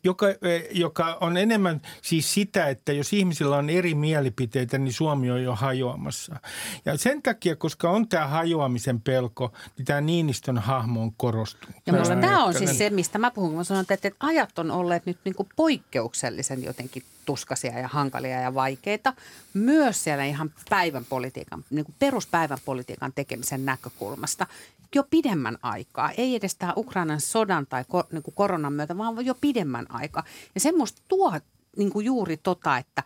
joka, 0.05 0.27
joka 0.71 1.19
on 1.21 1.37
enemmän 1.37 1.83
siis 2.03 2.35
sitä, 2.35 2.69
että 2.69 2.93
jos 2.93 3.13
ihmisillä 3.13 3.57
on 3.57 3.71
eri 3.71 3.95
mielipiteitä, 3.95 4.79
niin 4.79 4.93
Suomi 4.93 5.31
on 5.31 5.43
jo 5.43 5.55
hajoamassa. 5.55 6.37
Ja 6.85 6.99
sen 6.99 7.23
takia, 7.23 7.57
koska 7.57 7.91
on 7.91 8.09
tämä 8.09 8.27
hajoamisen 8.27 9.01
pelko, 9.01 9.53
niin 9.77 9.87
tämä 9.87 10.01
Niinistön 10.01 10.59
hahmo 10.59 11.03
on 11.03 11.13
korostunut. 11.17 11.77
Ja 11.87 11.93
minusta 11.93 12.17
tämä 12.17 12.45
on 12.45 12.55
siis 12.55 12.79
se, 12.79 12.91
mistä 12.91 13.19
mä 13.19 13.31
puhun, 13.31 13.51
kun 13.51 13.59
mä 13.59 13.65
sanon, 13.65 13.81
että, 13.81 13.95
että 13.95 14.11
ajat 14.21 14.59
on 14.59 14.71
olleet 14.71 15.07
nyt 15.07 15.19
niin 15.25 15.35
kuin 15.35 15.49
poikkeuksellisen 15.57 16.65
jotenkin 16.65 17.03
tuskasia 17.27 17.79
ja 17.79 17.89
hankalia 17.89 18.41
ja 18.41 18.55
vaikeita. 18.55 19.15
Myös 19.55 20.05
siellä 20.05 20.25
ihan 20.25 20.53
päivän 20.71 21.05
politiikan, 21.05 21.65
niin 21.71 21.85
kuin 21.85 21.95
peruspäivän 21.99 22.59
politiikan 22.65 23.13
tekemisen 23.15 23.65
näkökulmasta 23.65 24.47
jo 24.95 25.05
pidemmän 25.11 25.59
aikaa. 25.63 26.11
Ei 26.11 26.37
edes 26.37 26.55
tämä 26.55 26.73
Ukrainan 26.77 27.21
sodan 27.21 27.67
tai 27.67 27.85
ko, 27.89 28.05
niin 28.13 28.23
kuin 28.23 28.35
koronan 28.35 28.73
myötä, 28.73 28.99
vaan 28.99 29.27
jo 29.27 29.35
pidemmän 29.35 29.87
aikaa. 29.89 30.25
Ja 30.55 30.61
semmoista 30.61 31.03
tuo 31.09 31.33
niin 31.77 31.91
kuin 31.91 32.07
juuri 32.07 32.37
tota, 32.37 32.79
että, 32.79 33.03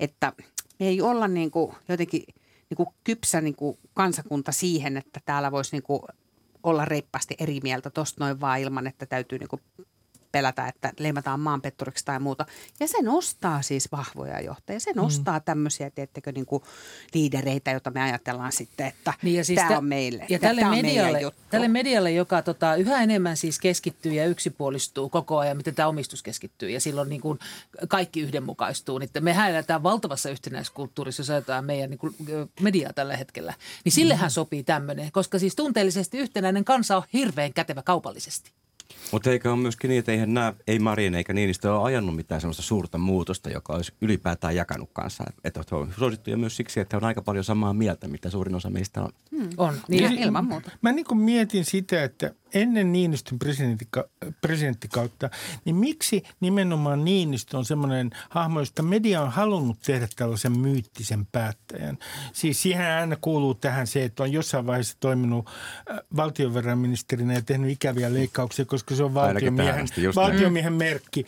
että 0.00 0.32
ei 0.80 1.00
olla 1.00 1.28
niin 1.28 1.50
kuin 1.50 1.74
jotenkin 1.88 2.22
niin 2.70 2.76
kuin 2.76 2.88
kypsä 3.04 3.40
niin 3.40 3.54
kuin 3.54 3.78
kansakunta 3.94 4.52
siihen, 4.52 4.96
että 4.96 5.20
täällä 5.24 5.52
voisi 5.52 5.76
niin 5.76 5.82
kuin 5.82 6.02
olla 6.62 6.84
reippaasti 6.84 7.34
eri 7.38 7.60
mieltä 7.62 7.90
tuosta 7.90 8.24
noin 8.24 8.40
vaan 8.40 8.60
ilman, 8.60 8.86
että 8.86 9.06
täytyy 9.06 9.38
niin 9.38 9.48
kuin 9.48 9.62
pelätä, 10.32 10.68
että 10.68 10.92
leimataan 10.98 11.40
maanpetturiksi 11.40 12.04
tai 12.04 12.20
muuta. 12.20 12.46
Ja 12.80 12.88
se 12.88 13.02
nostaa 13.02 13.62
siis 13.62 13.92
vahvoja 13.92 14.40
johtajia. 14.40 14.80
Se 14.80 14.92
mm. 14.92 14.96
nostaa 14.96 15.38
mm. 15.38 15.44
tämmöisiä, 15.44 15.90
tiettekö, 15.90 16.32
niin 16.32 16.46
kuin 16.46 16.62
liidereitä, 17.14 17.70
joita 17.70 17.90
me 17.90 18.02
ajatellaan 18.02 18.52
sitten, 18.52 18.86
että 18.86 19.14
niin 19.22 19.36
ja 19.36 19.44
siis 19.44 19.60
tämä 19.60 19.78
on 19.78 19.84
meille. 19.84 20.26
Ja 20.28 20.38
tälle, 20.38 20.64
medialle, 20.64 21.32
tälle 21.50 21.68
medialle, 21.68 22.12
joka 22.12 22.42
tota, 22.42 22.74
yhä 22.74 23.02
enemmän 23.02 23.36
siis 23.36 23.58
keskittyy 23.58 24.12
ja 24.12 24.26
yksipuolistuu 24.26 25.08
koko 25.08 25.38
ajan, 25.38 25.56
miten 25.56 25.74
tämä 25.74 25.88
omistus 25.88 26.22
keskittyy 26.22 26.70
ja 26.70 26.80
silloin 26.80 27.08
niin 27.08 27.20
kuin 27.20 27.38
kaikki 27.88 28.20
yhdenmukaistuu. 28.20 28.98
Niin 28.98 29.10
mehän 29.20 29.50
eletään 29.50 29.82
valtavassa 29.82 30.30
yhtenäiskulttuurissa, 30.30 31.20
jos 31.20 31.30
ajatellaan 31.30 31.64
meidän 31.64 31.90
niin 31.90 31.98
kuin 31.98 32.14
mediaa 32.60 32.92
tällä 32.92 33.16
hetkellä. 33.16 33.54
Niin 33.84 33.92
sillehän 33.92 34.30
mm. 34.30 34.32
sopii 34.32 34.62
tämmöinen, 34.62 35.12
koska 35.12 35.38
siis 35.38 35.56
tunteellisesti 35.56 36.18
yhtenäinen 36.18 36.64
kansa 36.64 36.96
on 36.96 37.02
hirveän 37.12 37.52
kätevä 37.52 37.82
kaupallisesti. 37.82 38.52
Mutta 39.12 39.30
eikä 39.30 39.52
ole 39.52 39.58
myöskin 39.58 39.88
niin, 39.88 39.98
että 39.98 40.12
eihän 40.12 40.34
nämä, 40.34 40.54
ei 40.66 40.78
Marin 40.78 41.14
eikä 41.14 41.32
Niinistö 41.32 41.74
ole 41.74 41.86
ajanut 41.86 42.16
mitään 42.16 42.40
sellaista 42.40 42.62
suurta 42.62 42.98
muutosta, 42.98 43.50
joka 43.50 43.72
olisi 43.72 43.92
ylipäätään 44.00 44.56
jakanut 44.56 44.90
kanssa. 44.92 45.24
Että 45.44 45.64
he 45.70 45.76
on 45.76 45.92
suosittuja 45.98 46.36
myös 46.36 46.56
siksi, 46.56 46.80
että 46.80 46.96
on 46.96 47.04
aika 47.04 47.22
paljon 47.22 47.44
samaa 47.44 47.72
mieltä, 47.72 48.08
mitä 48.08 48.30
suurin 48.30 48.54
osa 48.54 48.70
meistä 48.70 49.02
on. 49.02 49.10
Hmm. 49.30 49.48
On, 49.56 49.74
niin, 49.88 50.10
niin 50.10 50.22
ilman 50.22 50.44
muuta. 50.44 50.70
Mä 50.82 50.92
niin 50.92 51.16
mietin 51.16 51.64
sitä, 51.64 52.04
että 52.04 52.34
ennen 52.54 52.92
Niinistön 52.92 53.38
presidenttikautta, 54.40 55.30
niin 55.64 55.76
miksi 55.76 56.22
nimenomaan 56.40 57.04
Niinistö 57.04 57.58
on 57.58 57.64
semmoinen 57.64 58.10
hahmo, 58.30 58.60
josta 58.60 58.82
media 58.82 59.22
on 59.22 59.30
halunnut 59.30 59.80
tehdä 59.80 60.08
tällaisen 60.16 60.58
myyttisen 60.58 61.26
päättäjän. 61.26 61.98
Siis 62.32 62.62
siihen 62.62 62.86
aina 62.86 63.16
kuuluu 63.20 63.54
tähän 63.54 63.86
se, 63.86 64.04
että 64.04 64.22
on 64.22 64.32
jossain 64.32 64.66
vaiheessa 64.66 64.96
toiminut 65.00 65.46
äh, 65.90 65.98
valtiovarainministerinä 66.16 67.34
ja 67.34 67.42
tehnyt 67.42 67.70
ikäviä 67.70 68.14
leikkauksia, 68.14 68.64
koska 68.78 68.94
se 68.94 69.04
on 69.04 69.14
valtiomiehen, 69.14 69.86
valtiomiehen 70.16 70.72
merkki. 70.72 71.26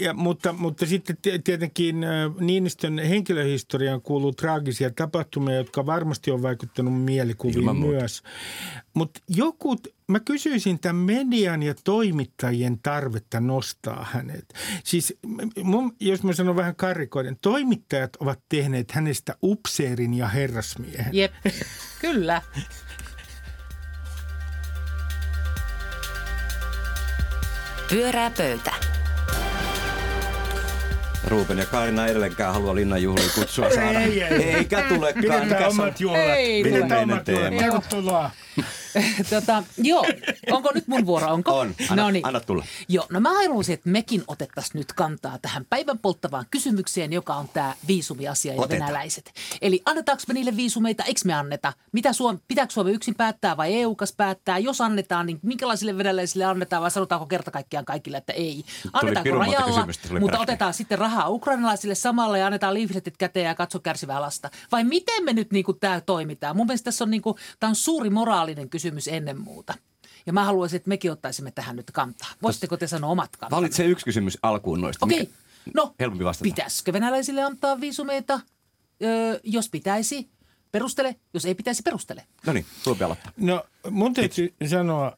Ja, 0.00 0.14
mutta, 0.14 0.52
mutta 0.52 0.86
sitten 0.86 1.16
tietenkin 1.44 1.96
Niinistön 2.40 2.98
henkilöhistoriaan 2.98 4.02
kuuluu 4.02 4.32
traagisia 4.32 4.90
tapahtumia, 4.90 5.56
jotka 5.56 5.86
varmasti 5.86 6.30
on 6.30 6.42
vaikuttanut 6.42 7.04
mielikuviin 7.04 7.76
myös. 7.76 8.22
Mutta 8.94 9.20
joku 9.28 9.76
mä 10.08 10.20
kysyisin 10.20 10.78
tämän 10.78 10.96
median 10.96 11.62
ja 11.62 11.74
toimittajien 11.84 12.78
tarvetta 12.82 13.40
nostaa 13.40 14.06
hänet. 14.10 14.54
Siis 14.84 15.14
mun, 15.62 15.96
jos 16.00 16.22
mä 16.22 16.32
sanon 16.32 16.56
vähän 16.56 16.76
karikoiden, 16.76 17.38
toimittajat 17.40 18.16
ovat 18.16 18.40
tehneet 18.48 18.90
hänestä 18.90 19.36
upseerin 19.42 20.14
ja 20.14 20.28
herrasmiehen. 20.28 21.14
Jep, 21.14 21.32
kyllä. 22.00 22.42
Pyörää 27.92 28.30
pöytä. 28.30 28.72
Ruupen 31.26 31.58
ja 31.58 31.66
Kaarina 31.66 32.06
edelleenkään 32.06 32.54
halua 32.54 32.74
linnanjuhliin 32.74 33.30
kutsua 33.34 33.70
saada. 33.70 34.00
ei, 34.00 34.22
ei, 34.22 34.54
Eikä 34.54 34.82
tulekaan. 34.88 35.40
Pidetään 35.40 35.68
omat 35.70 36.00
juhlat. 36.00 36.20
Ei, 36.20 36.62
Pidetään 36.62 37.02
omat 37.02 37.28
juhlat. 37.28 37.50
Tervetuloa. 37.58 38.30
tota, 39.30 39.62
joo, 39.78 40.06
onko 40.50 40.70
nyt 40.74 40.88
mun 40.88 41.06
vuoro? 41.06 41.32
Onko? 41.32 41.58
On, 41.58 41.74
anna, 41.90 42.02
no 42.02 42.10
niin. 42.10 42.26
anna 42.26 42.40
tulla. 42.40 42.64
Joo, 42.88 43.06
no 43.10 43.20
mä 43.20 43.28
haluaisin, 43.28 43.74
että 43.74 43.90
mekin 43.90 44.24
otettaisiin 44.28 44.78
nyt 44.78 44.92
kantaa 44.92 45.38
tähän 45.42 45.66
päivän 45.70 45.98
polttavaan 45.98 46.46
kysymykseen, 46.50 47.12
joka 47.12 47.34
on 47.34 47.48
tämä 47.48 47.74
viisumiasia 47.88 48.54
ja 48.54 48.60
Otetaan. 48.60 48.88
venäläiset. 48.88 49.32
Eli 49.62 49.82
annetaanko 49.84 50.22
me 50.28 50.34
niille 50.34 50.56
viisumeita, 50.56 51.04
eikö 51.04 51.20
me 51.24 51.34
anneta? 51.34 51.72
Mitä 51.92 52.12
Suom, 52.12 52.38
pitääkö 52.48 52.72
Suomi 52.72 52.92
yksin 52.92 53.14
päättää 53.14 53.56
vai 53.56 53.80
EU-kas 53.80 54.12
päättää? 54.16 54.58
Jos 54.58 54.80
annetaan, 54.80 55.26
niin 55.26 55.40
minkälaisille 55.42 55.98
venäläisille 55.98 56.44
annetaan 56.44 56.82
vai 56.82 56.90
sanotaanko 56.90 57.26
kerta 57.26 57.50
kaikkiaan 57.50 57.84
kaikille, 57.84 58.16
että 58.16 58.32
ei? 58.32 58.64
Annetaanko 58.92 59.38
rajalla, 59.38 59.86
mutta 60.20 60.38
otetaan 60.38 60.74
sitten 60.74 60.98
rahaa 60.98 61.28
ukrainalaisille 61.28 61.94
samalla 61.94 62.38
ja 62.38 62.46
annetaan 62.46 62.74
liifletit 62.74 63.16
käteen 63.16 63.46
ja 63.46 63.54
katso 63.54 63.78
kärsivää 63.78 64.20
lasta? 64.20 64.50
Vai 64.72 64.84
miten 64.84 65.24
me 65.24 65.32
nyt 65.32 65.52
niin 65.52 65.64
tämä 65.80 66.00
toimitaan? 66.00 66.56
Mun 66.56 66.66
mielestä 66.66 66.84
tässä 66.84 67.04
on, 67.04 67.10
niin 67.10 67.22
kuin, 67.22 67.36
tämä 67.60 67.68
on 67.68 67.76
suuri 67.76 68.10
moraalinen 68.10 68.68
kysymys 68.68 68.81
kysymys 68.82 69.08
ennen 69.08 69.40
muuta. 69.40 69.74
Ja 70.26 70.32
mä 70.32 70.44
haluaisin, 70.44 70.76
että 70.76 70.88
mekin 70.88 71.12
ottaisimme 71.12 71.50
tähän 71.50 71.76
nyt 71.76 71.90
kantaa. 71.90 72.28
Voisitteko 72.42 72.76
te 72.76 72.86
sanoa 72.86 73.10
omat 73.10 73.36
kantaa? 73.36 73.56
Valitse 73.56 73.84
yksi 73.84 74.04
kysymys 74.04 74.38
alkuun 74.42 74.80
noista. 74.80 75.06
Okei, 75.06 75.22
okay. 75.22 75.34
no 75.74 75.94
helpompi 76.00 76.24
vastata. 76.24 76.44
pitäisikö 76.44 76.92
venäläisille 76.92 77.42
antaa 77.42 77.80
viisumeita? 77.80 78.40
Öö, 79.02 79.40
jos 79.44 79.68
pitäisi, 79.68 80.28
perustele. 80.72 81.16
Jos 81.34 81.44
ei 81.44 81.54
pitäisi, 81.54 81.82
perustele. 81.82 82.26
No 82.46 82.52
niin, 82.52 82.66
sulla 82.82 83.04
aloittaa. 83.04 83.32
No 83.36 83.64
mun 83.90 84.14
täytyy 84.14 84.54
sanoa, 84.70 85.16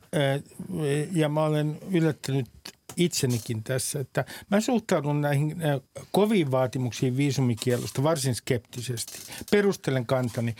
ja 1.13 1.29
mä 1.29 1.43
olen 1.43 1.79
yllättänyt 1.91 2.49
itsenikin 2.97 3.65
tässä, 3.65 4.01
että 4.01 4.25
mä 4.51 4.61
suhtaudun 4.61 5.21
näihin 5.21 5.63
äh, 5.63 5.81
koviin 6.13 6.51
vaatimuksiin 6.51 7.17
viisumikielosta 7.17 8.03
varsin 8.03 8.35
skeptisesti. 8.35 9.19
Perustelen 9.51 10.07
kantani. 10.07 10.55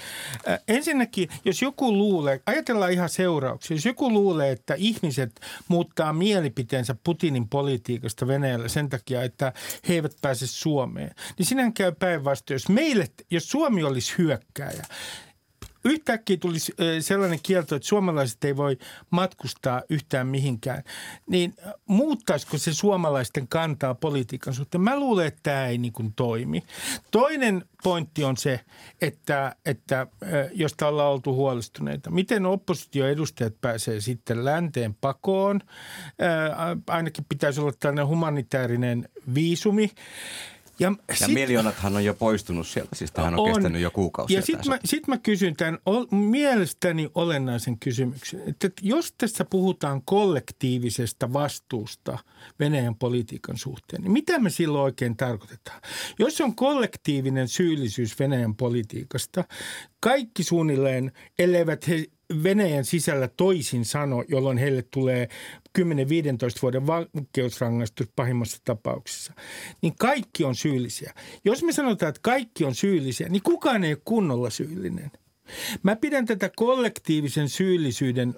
Äh, 0.49 0.59
ensinnäkin, 0.69 1.29
jos 1.45 1.63
joku 1.63 1.93
luulee, 1.93 2.41
ajatellaan 2.47 2.93
ihan 2.93 3.09
seurauksia, 3.09 3.77
jos 3.77 3.87
joku 3.87 4.13
luulee, 4.13 4.51
että 4.51 4.75
ihmiset 4.75 5.41
muuttaa 5.69 6.13
mielipiteensä 6.13 6.97
Putinin 7.05 7.49
politiikasta 7.49 8.27
Venäjällä 8.27 8.69
sen 8.69 8.89
takia, 8.89 9.23
että 9.23 9.53
he 9.89 9.95
eivät 9.95 10.17
pääse 10.21 10.47
Suomeen, 10.47 11.15
niin 11.39 11.47
sinähän 11.47 11.73
käy 11.73 11.93
päinvastoin. 11.93 12.55
Jos 12.55 12.69
meille, 12.69 13.07
jos 13.31 13.49
Suomi 13.49 13.83
olisi 13.83 14.15
hyökkääjä, 14.19 14.83
yhtäkkiä 15.85 16.37
tulisi 16.37 16.75
sellainen 17.01 17.39
kielto, 17.43 17.77
että 17.77 17.89
suomalaiset 17.89 18.45
ei 18.45 18.57
voi 18.57 18.79
matkustaa 19.11 19.83
yhtään 19.91 20.27
mihinkään, 20.27 20.83
niin 21.27 21.55
muuttaisiko 21.87 22.59
se 22.59 22.75
suomalaisten 22.75 23.49
kantaa 23.49 23.95
politiikan 23.95 24.55
suhteen? 24.55 24.83
Mä 24.83 24.99
luulen, 24.99 25.27
että 25.27 25.41
tämä 25.43 25.67
ei 25.67 25.79
niin 25.79 25.93
kuin 25.93 26.13
toimi. 26.17 26.63
Toinen 27.11 27.65
pointti 27.83 28.25
on 28.25 28.37
se, 28.37 28.61
että, 29.01 29.57
että 29.67 30.07
josta 30.55 30.89
ollaan 30.89 31.13
oltu 31.13 31.35
huolestuneita. 31.35 32.11
Miten 32.11 32.47
oppositioedustajat 32.47 33.61
pääsee 33.61 34.01
sitten 34.01 34.45
länteen 34.45 34.95
pakoon? 34.95 35.61
Ainakin 36.87 37.25
pitäisi 37.29 37.61
olla 37.61 37.73
tällainen 37.81 38.07
humanitaarinen 38.07 39.09
viisumi. 39.35 39.91
Ja, 40.79 40.93
ja 41.09 41.15
sit, 41.15 41.35
miljoonathan 41.35 41.97
on 41.97 42.05
jo 42.05 42.15
poistunut 42.15 42.67
sieltä, 42.67 42.95
siis 42.97 43.13
tähän 43.13 43.35
on, 43.35 43.41
on 43.41 43.55
kestänyt 43.55 43.83
jo 43.83 43.91
kuukausia. 43.91 44.39
Ja 44.39 44.43
sitten 44.43 44.69
mä, 44.69 44.79
sit 44.85 45.09
mä 45.09 45.19
kysyn 45.19 45.57
tämän 45.57 45.79
mielestäni 46.11 47.11
olennaisen 47.15 47.79
kysymyksen, 47.79 48.41
että 48.47 48.71
jos 48.83 49.15
tässä 49.19 49.45
puhutaan 49.45 50.03
kollektiivisesta 50.05 51.33
vastuusta 51.33 52.19
Venäjän 52.61 52.95
politiikan 52.95 53.59
suhteen, 53.59 54.03
niin 54.03 54.13
mitä 54.13 54.39
me 54.39 54.51
silloin 54.51 54.85
oikein 54.85 55.17
tarkoitetaan? 55.17 55.81
Jos 56.19 56.41
on 56.41 56.55
kollektiivinen 56.55 57.49
syyllisyys 57.49 58.19
Venäjän 58.19 58.55
politiikasta, 58.55 59.45
kaikki 60.01 60.43
suunnilleen, 60.43 61.13
elleivät 61.39 61.89
he 61.89 62.05
Venäjän 62.43 62.85
sisällä 62.85 63.29
toisin 63.29 63.85
sano, 63.85 64.25
jolloin 64.29 64.59
heille 64.59 64.83
tulee 64.83 65.29
10-15 65.79 65.83
vuoden 66.63 66.87
vankeusrangaistus 66.87 68.09
pahimmassa 68.17 68.59
tapauksessa, 68.65 69.33
niin 69.83 69.95
kaikki 69.99 70.45
on 70.45 70.55
syyllisiä. 70.55 71.15
Jos 71.45 71.63
me 71.63 71.73
sanotaan, 71.73 72.09
että 72.09 72.21
kaikki 72.23 72.65
on 72.65 72.75
syyllisiä, 72.75 73.29
niin 73.29 73.43
kukaan 73.43 73.85
ei 73.85 73.93
ole 73.93 74.03
kunnolla 74.05 74.51
syyllinen. 74.51 75.11
Mä 75.83 75.97
pidän 75.97 76.27
tätä 76.27 76.51
kollektiivisen 76.57 77.49
syyllisyyden 77.49 78.35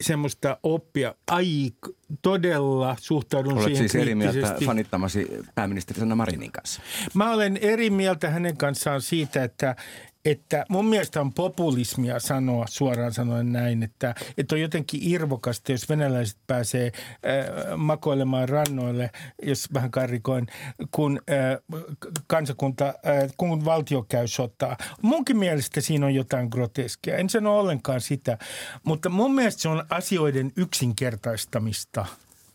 semmoista 0.00 0.58
oppia, 0.62 1.14
ai 1.30 1.70
todella 2.22 2.96
suhtaudun 3.00 3.52
Olet 3.52 3.64
siihen 3.64 3.88
siis 3.88 4.02
eri 4.02 4.14
mieltä 4.14 4.56
fanittamasi 4.66 5.26
pääministeri 5.54 6.00
Sanna 6.00 6.14
Marinin 6.14 6.52
kanssa? 6.52 6.82
Mä 7.14 7.32
olen 7.32 7.56
eri 7.56 7.90
mieltä 7.90 8.30
hänen 8.30 8.56
kanssaan 8.56 9.02
siitä, 9.02 9.44
että 9.44 9.76
että 10.26 10.66
mun 10.68 10.86
mielestä 10.86 11.20
on 11.20 11.32
populismia 11.32 12.20
sanoa 12.20 12.66
suoraan 12.68 13.12
sanoen 13.12 13.52
näin, 13.52 13.82
että, 13.82 14.14
että 14.38 14.54
on 14.54 14.60
jotenkin 14.60 15.00
irvokasta, 15.02 15.72
jos 15.72 15.88
venäläiset 15.88 16.36
pääsee 16.46 16.86
äh, 16.86 17.76
makoilemaan 17.76 18.48
rannoille, 18.48 19.10
jos 19.42 19.68
vähän 19.74 19.90
karikoin, 19.90 20.46
kun 20.90 21.20
äh, 21.30 21.78
kansakunta, 22.26 22.86
äh, 22.86 22.94
kun 23.36 23.64
valtio 23.64 24.02
käy 24.08 24.26
sotaa. 24.26 24.76
Munkin 25.02 25.36
mielestä 25.36 25.80
siinä 25.80 26.06
on 26.06 26.14
jotain 26.14 26.48
groteskia. 26.48 27.16
En 27.16 27.30
sano 27.30 27.58
ollenkaan 27.58 28.00
sitä, 28.00 28.38
mutta 28.84 29.08
mun 29.08 29.34
mielestä 29.34 29.62
se 29.62 29.68
on 29.68 29.84
asioiden 29.90 30.52
yksinkertaistamista 30.56 32.06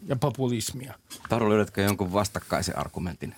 ja 0.05 0.15
populismia. 0.15 0.93
Taru, 1.29 1.49
löydätkö 1.49 1.81
jonkun 1.81 2.13
vastakkaisen 2.13 2.77
argumentin? 2.77 3.35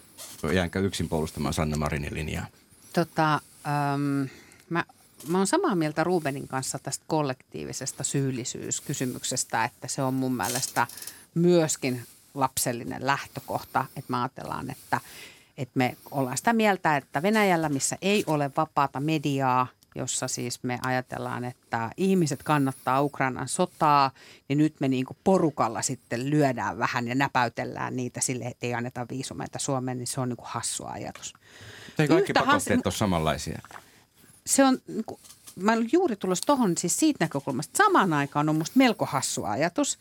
Jäänkö 0.54 0.80
yksin 0.80 1.10
puolustamaan 1.10 1.54
Sanna 1.54 1.78
Marinin 1.78 2.13
linjaa? 2.13 2.46
Tota, 2.93 3.39
äm, 3.67 4.30
mä, 4.69 4.86
mä 5.28 5.38
oon 5.38 5.47
samaa 5.47 5.76
mieltä 5.76 6.04
Rubenin 6.04 6.47
kanssa 6.47 6.80
tästä 6.80 7.06
kollektiivisesta 7.08 8.04
syyllisyyskysymyksestä, 8.04 9.63
että 9.63 9.88
se 9.88 10.02
on 10.02 10.13
mun 10.13 10.36
mielestä 10.36 10.88
myöskin 11.36 12.06
lapsellinen 12.34 13.08
lähtökohta, 13.08 13.86
että 13.97 14.12
me 14.12 14.17
ajatellaan, 14.17 14.71
että, 14.71 14.99
että 15.58 15.71
me 15.76 15.97
ollaan 16.12 16.38
sitä 16.38 16.54
mieltä, 16.54 16.97
että 16.97 17.21
Venäjällä, 17.21 17.69
missä 17.69 17.97
ei 18.02 18.23
ole 18.28 18.52
vapaata 18.58 18.99
mediaa, 18.99 19.67
jossa 19.95 20.28
siis 20.28 20.63
me 20.63 20.80
ajatellaan, 20.82 21.43
että 21.43 21.89
ihmiset 21.97 22.43
kannattaa 22.43 23.02
Ukrainan 23.02 23.47
sotaa, 23.47 24.12
niin 24.49 24.58
nyt 24.58 24.76
me 24.80 24.88
niin 24.88 25.06
porukalla 25.23 25.82
sitten 25.82 26.30
lyödään 26.30 26.78
vähän 26.78 27.08
ja 27.08 27.15
näpäytellään 27.15 27.95
niitä 27.95 28.21
sille, 28.21 28.45
että 28.45 28.65
ei 28.65 28.73
anneta 28.73 29.06
viisumeita 29.10 29.60
Suomeen, 29.60 29.97
niin 29.97 30.08
se 30.08 30.21
on 30.21 30.30
niin 30.30 30.38
kuin 30.38 30.49
hassu 30.49 30.86
ajatus. 30.86 31.34
Ei 31.99 32.08
kaikki 32.08 32.32
Yhtä 32.32 32.39
pakotteet 32.39 32.79
has- 32.79 32.86
ole 32.86 32.93
samanlaisia. 32.93 33.60
se 34.45 34.63
on, 34.63 34.77
niin 34.88 35.03
mä 35.56 35.71
olen 35.73 35.89
juuri 35.91 36.15
tulossa 36.15 36.45
tuohon 36.45 36.77
siis 36.77 36.97
siitä 36.99 37.25
näkökulmasta. 37.25 37.77
Samaan 37.84 38.13
aikaan 38.13 38.49
on 38.49 38.56
musta 38.56 38.77
melko 38.77 39.06
hassu 39.06 39.43
ajatus, 39.43 39.99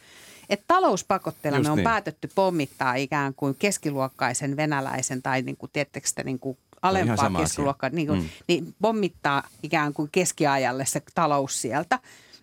että 0.49 0.65
talouspakotteella 0.69 1.59
Just 1.59 1.67
me 1.67 1.71
on 1.73 1.77
niin. 1.77 1.85
päätetty 1.85 2.31
pommittaa 2.35 2.95
ikään 2.95 3.35
kuin 3.35 3.55
keskiluokkaisen 3.59 4.57
venäläisen 4.57 5.23
tai 5.23 5.43
niin 5.43 5.57
kuin, 5.57 5.71
tiedättekö 5.73 6.09
sitä, 6.09 6.23
niin 6.25 6.39
kuin 6.39 6.59
alempaa 6.83 7.31
keskiluokkaa, 7.41 7.91
niin, 7.91 8.07
kuin, 8.07 8.21
Mm. 8.21 8.29
niin 8.49 8.75
pommittaa 8.81 9.49
ikään 9.63 9.93
kuin 9.93 10.09
keskiajalle 10.13 10.87
se 10.87 11.03
talous 11.15 11.61
sieltä. 11.63 11.99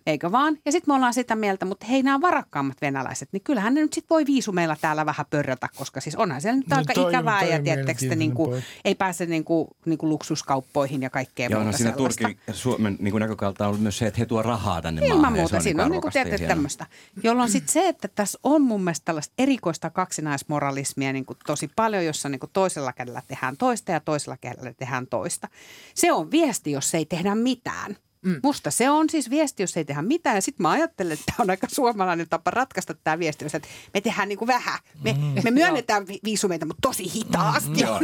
Eikö 0.06 0.32
vaan? 0.32 0.58
Ja 0.64 0.72
sitten 0.72 0.92
me 0.92 0.96
ollaan 0.96 1.14
sitä 1.14 1.36
mieltä, 1.36 1.64
mutta 1.66 1.86
hei 1.86 2.02
nämä 2.02 2.20
varakkaammat 2.20 2.76
venäläiset, 2.82 3.28
niin 3.32 3.42
kyllähän 3.42 3.74
ne 3.74 3.80
nyt 3.80 3.92
sitten 3.92 4.14
voi 4.14 4.26
viisumeilla 4.26 4.76
täällä 4.80 5.06
vähän 5.06 5.26
pörrätä, 5.30 5.68
koska 5.76 6.00
siis 6.00 6.16
onhan 6.16 6.40
siellä 6.40 6.56
nyt 6.56 6.68
No 6.68 6.76
aika 6.76 6.92
toi 6.94 7.04
on- 7.04 7.10
ikävää 7.10 7.40
toi 7.40 7.50
ja 7.50 7.56
sitä, 7.56 7.62
mielenkiintoinen 7.62 8.18
niin 8.18 8.34
kuin, 8.34 8.62
ei 8.84 8.94
pääse 8.94 9.26
niin 9.26 9.44
kuin, 9.44 9.68
niin 9.86 9.98
kuin 9.98 10.10
luksuskauppoihin 10.10 11.02
ja 11.02 11.10
kaikkea 11.10 11.48
Ja 11.50 11.56
onhan 11.58 11.64
muuta 11.64 11.76
siinä 11.78 11.92
sellaista. 11.92 12.24
Turkin 12.24 12.40
Suomen 12.52 12.96
niin 13.00 13.12
kuin 13.12 13.20
näkökulta 13.20 13.68
on 13.68 13.80
myös 13.80 13.98
se, 13.98 14.06
että 14.06 14.18
he 14.20 14.26
tuo 14.26 14.42
rahaa 14.42 14.82
tänne 14.82 15.06
Ilman 15.06 15.16
maahan. 15.20 15.32
muuta, 15.32 15.56
se 15.60 15.62
siinä 15.62 15.84
on 15.84 15.90
niin 15.90 16.00
kuin 16.02 16.12
hienoa. 16.14 16.48
tämmöistä. 16.48 16.86
Jolloin 17.22 17.50
sitten 17.50 17.72
se, 17.72 17.88
että 17.88 18.08
tässä 18.14 18.38
on 18.42 18.62
mun 18.62 18.84
mielestä 18.84 19.04
tällaista 19.04 19.34
erikoista 19.38 19.90
kaksinaismoralismia 19.90 21.12
niin 21.12 21.26
kuin 21.26 21.36
tosi 21.46 21.70
paljon, 21.76 22.04
jossa 22.04 22.28
niin 22.28 22.40
kuin 22.40 22.50
toisella 22.52 22.92
kädellä 22.92 23.22
tehdään 23.28 23.56
toista 23.56 23.92
ja 23.92 24.00
toisella 24.00 24.36
kädellä 24.36 24.72
tehdään 24.74 25.06
toista. 25.06 25.48
Se 25.94 26.12
on 26.12 26.30
viesti, 26.30 26.72
jos 26.72 26.94
ei 26.94 27.04
tehdä 27.06 27.34
mitään. 27.34 27.96
Mm. 28.24 28.40
Musta 28.42 28.70
se 28.70 28.90
on 28.90 29.10
siis 29.10 29.30
viesti, 29.30 29.62
jos 29.62 29.76
ei 29.76 29.84
tehdä 29.84 30.02
mitään. 30.02 30.36
Ja 30.36 30.42
sitten 30.42 30.62
mä 30.62 30.70
ajattelen, 30.70 31.12
että 31.12 31.24
tämä 31.26 31.36
on 31.44 31.50
aika 31.50 31.66
suomalainen 31.70 32.28
tapa 32.28 32.50
ratkaista 32.50 32.94
tämä 32.94 33.18
viesti, 33.18 33.44
että 33.44 33.60
me 33.94 34.00
tehdään 34.00 34.28
niin 34.28 34.38
kuin 34.38 34.46
vähän. 34.46 34.78
Me, 35.04 35.12
Mm. 35.12 35.34
me 35.44 35.50
myönnetään 35.50 36.06
vi- 36.08 36.18
viisumeita, 36.24 36.66
mutta 36.66 36.88
tosi 36.88 37.12
hitaasti. 37.14 37.80
Ja, 37.80 37.88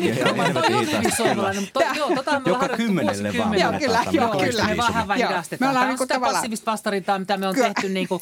Joo, 1.96 2.10
tota 2.14 2.40
Joka 2.46 2.68
kymmenelle 2.68 3.38
vaan. 3.38 3.60
Joo, 3.60 3.72
kyllä, 3.78 3.98
Tämä 3.98 4.10
joo, 4.12 4.30
on 4.30 4.38
kyllä. 4.44 4.64
Me 4.64 4.76
vähän 4.76 5.08
Joo. 5.20 5.28
hidastetaan. 5.28 5.58
Me 5.60 5.68
ollaan 5.70 5.74
Tämä 5.74 5.82
on 5.82 5.88
niinku 5.88 6.04
sitä 6.04 6.20
passiivista 6.20 6.70
vastarintaa, 6.72 7.18
mitä 7.18 7.36
me 7.36 7.48
on 7.48 7.54
tehty 7.54 7.88
niin 7.88 8.08
kuin 8.08 8.20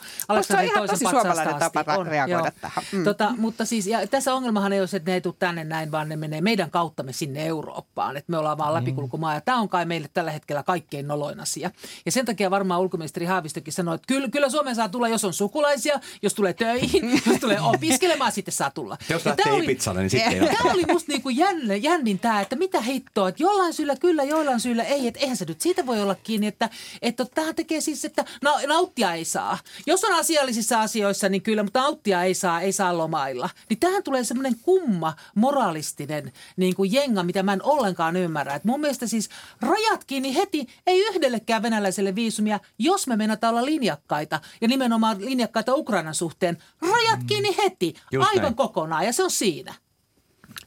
ihan 0.65 0.89
toisen 0.89 1.09
suomalainen 1.11 1.55
tapa 1.55 1.85
On, 1.97 2.07
reagoida 2.07 2.39
joo. 2.39 2.51
tähän. 2.61 2.85
Mm. 2.93 3.05
Tota, 3.05 3.35
mutta 3.39 3.65
siis, 3.65 3.87
ja 3.87 4.07
tässä 4.07 4.35
ongelmahan 4.35 4.73
ei 4.73 4.81
ole 4.81 4.87
se, 4.87 4.97
että 4.97 5.11
ne 5.11 5.15
ei 5.15 5.21
tule 5.21 5.35
tänne 5.39 5.65
näin, 5.65 5.93
vaan 5.93 6.09
ne 6.09 6.17
menee 6.17 6.41
meidän 6.41 6.71
kauttamme 6.71 7.13
sinne 7.13 7.47
Eurooppaan. 7.47 8.17
Että 8.17 8.31
me 8.33 8.39
ollaan 8.39 8.59
vaan 8.59 8.75
läpikulkumaa. 8.75 9.35
Ja 9.35 9.41
tämä 9.41 9.59
on 9.59 9.69
kai 9.69 9.85
meille 9.85 10.09
tällä 10.15 10.31
hetkellä 10.31 10.63
kaikkein 10.63 11.09
noloin 11.09 11.41
asia. 11.41 11.71
Ja 12.07 12.13
sen 12.13 12.25
takia 12.27 12.51
varmaan 12.51 12.81
ulkoministeri 12.81 13.27
Haavistokin 13.27 13.73
sanoi, 13.73 13.95
että 13.95 14.07
kyllä, 14.07 14.29
kyllä 14.29 14.49
Suomeen 14.51 14.77
saa 14.77 14.89
tulla, 14.89 15.09
jos 15.09 15.25
on 15.25 15.33
sukulaisia, 15.33 16.01
jos 16.23 16.35
tulee 16.35 16.53
töihin, 16.53 17.11
jos 17.27 17.41
tulee 17.41 17.61
opiskelemaan, 17.61 18.33
sitten 18.33 18.55
saa 18.55 18.71
tulla. 18.71 18.97
Jos 19.11 19.25
Ja 19.25 19.29
lähtee 19.29 19.53
oli- 19.53 19.65
Ibizalle, 19.65 20.01
niin 20.01 20.11
sitten 20.11 20.43
ei. 20.43 20.49
Tämä 20.63 20.73
oli 20.73 20.85
musta 20.93 21.13
niinku 21.13 21.29
jänne, 21.29 21.77
jännin 21.77 22.19
tämä, 22.19 22.41
että 22.41 22.57
mitä 22.57 22.81
hittoa, 22.81 23.29
että 23.29 23.43
jollain 23.43 23.73
syyllä 23.73 23.97
kyllä, 23.97 24.25
jollain 24.25 24.61
syyllä 24.61 24.83
ei, 24.85 25.09
että 25.09 25.21
eihän 25.21 25.37
se 25.37 25.45
nyt 25.45 25.61
siitä 25.61 25.87
voi 25.87 26.01
olla 26.03 26.15
kiinni, 26.15 26.47
että, 26.47 26.71
että 27.03 27.25
tähän 27.35 27.55
tekee 27.55 27.81
siis, 27.81 28.05
että 28.05 28.25
na, 28.43 28.53
nauttia 28.67 29.13
ei 29.15 29.25
saa. 29.25 29.59
Jos 29.87 30.05
on 30.05 30.15
asiallisissa 30.15 30.81
asioissa, 30.81 31.29
niin 31.29 31.43
kyllä, 31.43 31.63
mutta 31.63 31.81
nauttia 31.81 32.23
ei 32.23 32.35
saa, 32.35 32.61
ei 32.61 32.73
saa 32.73 32.99
lomailla. 32.99 33.51
Niin 33.71 33.81
tähän 33.81 34.03
tulee 34.03 34.25
semmoinen 34.25 34.55
kumma, 34.63 35.15
moralistinen 35.35 36.33
niin 36.57 36.75
kuin 36.75 36.93
jenga, 36.93 37.23
mitä 37.23 37.43
mä 37.43 37.53
en 37.53 37.63
ollenkaan 37.63 38.17
ymmärrä. 38.17 38.55
Et 38.55 38.65
mun 38.65 38.81
mielestä 38.81 39.07
siis 39.07 39.29
rajat 39.61 40.05
kiinni 40.05 40.35
heti, 40.35 40.67
ei 40.87 41.01
yhdellekään 41.01 41.63
venäläiselle 41.75 42.15
viisumia, 42.15 42.61
jos 42.79 43.07
me 43.07 43.17
meinataan 43.17 43.55
olla 43.55 43.65
linjakkaita 43.65 44.41
ja 44.61 44.69
nimenomaan 44.69 45.25
linjakkaita 45.25 45.75
Ukrainan 45.75 46.15
suhteen. 46.15 46.59
Rajat 46.83 47.21
kiinni 47.27 47.57
heti, 47.57 47.95
Just 48.13 48.29
aivan 48.29 48.43
näin. 48.43 48.55
kokonaan 48.55 49.05
ja 49.07 49.13
se 49.13 49.23
on 49.25 49.31
siinä. 49.31 49.75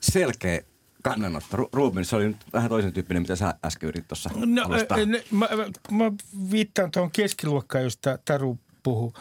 Selkeä 0.02 0.62
kannanotto. 1.04 1.58
Ru- 1.58 1.70
Ruben, 1.74 2.06
se 2.06 2.16
oli 2.16 2.28
nyt 2.28 2.38
vähän 2.54 2.70
toisen 2.70 2.94
tyyppinen, 2.94 3.22
mitä 3.24 3.36
sä 3.36 3.54
äsken 3.66 3.90
yritit 3.90 4.08
tuossa 4.08 4.30
No, 4.36 4.64
alustaa. 4.66 4.98
mä, 5.32 5.48
mä, 5.92 6.04
mä 6.04 6.12
viittaan 6.52 6.92
tuohon 6.92 7.12
keskiluokkaan, 7.12 7.84
josta 7.84 8.18
Taru 8.26 8.60
puhuu. 8.84 9.14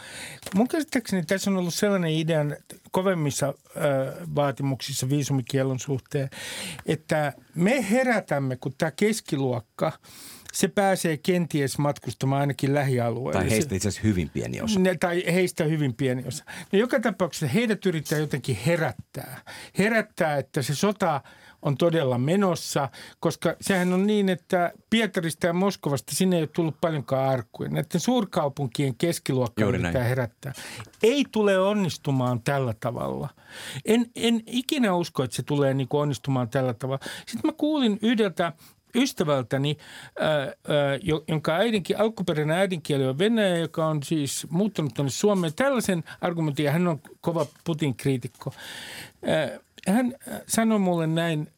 Mun 0.55 0.69
käsittääkseni 0.69 1.23
tässä 1.25 1.51
on 1.51 1.57
ollut 1.57 1.75
sellainen 1.75 2.11
idea 2.11 2.45
kovemmissa 2.91 3.47
äh, 3.49 3.55
vaatimuksissa 4.35 5.09
viisumikielon 5.09 5.79
suhteen, 5.79 6.31
että 6.87 7.33
me 7.55 7.91
herätämme, 7.91 8.57
kun 8.57 8.75
tämä 8.79 8.91
keskiluokka, 8.91 9.93
se 10.57 10.69
pääsee 10.69 11.17
kenties 11.17 11.79
matkustamaan 11.79 12.41
ainakin 12.41 12.75
lähialueelle. 12.75 13.41
tai 13.41 13.51
heistä 13.51 13.75
itse 13.75 13.89
asiassa 13.89 14.09
hyvin 14.09 14.31
pieni 14.31 14.61
osa. 14.61 14.81
ne, 14.81 14.97
tai 15.01 15.25
heistä 15.33 15.65
hyvin 15.65 15.95
pieni 15.95 16.25
osa. 16.27 16.45
No 16.73 16.79
joka 16.79 17.01
tapauksessa 17.01 17.47
heidät 17.47 17.87
yrittää 17.87 18.19
jotenkin 18.19 18.59
herättää. 18.67 19.41
Herättää, 19.79 20.37
että 20.37 20.63
se 20.63 20.75
sota 20.75 21.21
on 21.63 21.77
todella 21.77 22.19
menossa, 22.19 22.89
koska 23.21 23.57
sehän 23.61 23.93
on 23.93 24.07
niin, 24.07 24.29
että 24.29 24.73
Pietarista 24.91 25.47
ja 25.47 25.53
Moskovasta 25.53 26.15
sinne 26.15 26.37
ei 26.37 26.43
ole 26.43 26.51
tullut 26.53 26.81
paljonkaan 26.81 27.29
arkkuja. 27.29 27.71
Näiden 27.71 28.01
suurkaupunkien 28.01 28.95
keskiluokka 28.97 29.71
näin. 29.71 29.97
herättää. 29.97 30.53
Ei 31.03 31.25
tule 31.33 31.59
onnistumaan 31.59 32.43
tällä 32.43 32.75
tavalla. 32.81 33.29
En, 33.85 34.07
en 34.15 34.43
ikinä 34.47 34.95
usko, 34.95 35.23
että 35.23 35.37
se 35.37 35.43
tulee 35.43 35.75
niin 35.75 35.89
kuin 35.89 36.01
onnistumaan 36.01 36.49
tällä 36.49 36.75
tavalla. 36.75 37.05
Sitten 37.27 37.51
mä 37.51 37.53
kuulin 37.53 37.99
yhdeltä 38.03 38.53
ystävältäni, 38.97 39.77
ää, 40.21 40.53
jo- 41.03 41.25
jonka 41.29 41.55
äidinki, 41.57 41.95
alkuperäinen 41.95 42.57
äidinkieli 42.57 43.07
on 43.07 43.19
venäjä, 43.19 43.57
joka 43.57 43.87
on 43.87 44.03
siis 44.03 44.47
muuttanut 44.51 44.95
tuonne 44.95 45.11
Suomeen. 45.11 45.55
Tällaisen 45.55 46.05
argumentin, 46.21 46.65
ja 46.65 46.73
hän 46.73 46.87
on 46.87 47.01
kova 47.21 47.47
Putin-kriitikko. 47.65 48.55
Ää, 49.27 49.51
Hän 49.89 50.15
äh, 50.29 50.41
sanoi 50.47 50.79
mulle 50.79 51.07
näin 51.07 51.49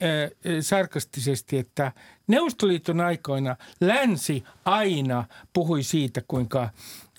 sarkastisesti, 0.61 1.59
että 1.59 1.93
Neuvostoliiton 2.27 3.01
aikoina 3.01 3.57
länsi 3.81 4.45
aina 4.65 5.25
puhui 5.53 5.83
siitä, 5.83 6.23
kuinka 6.29 6.71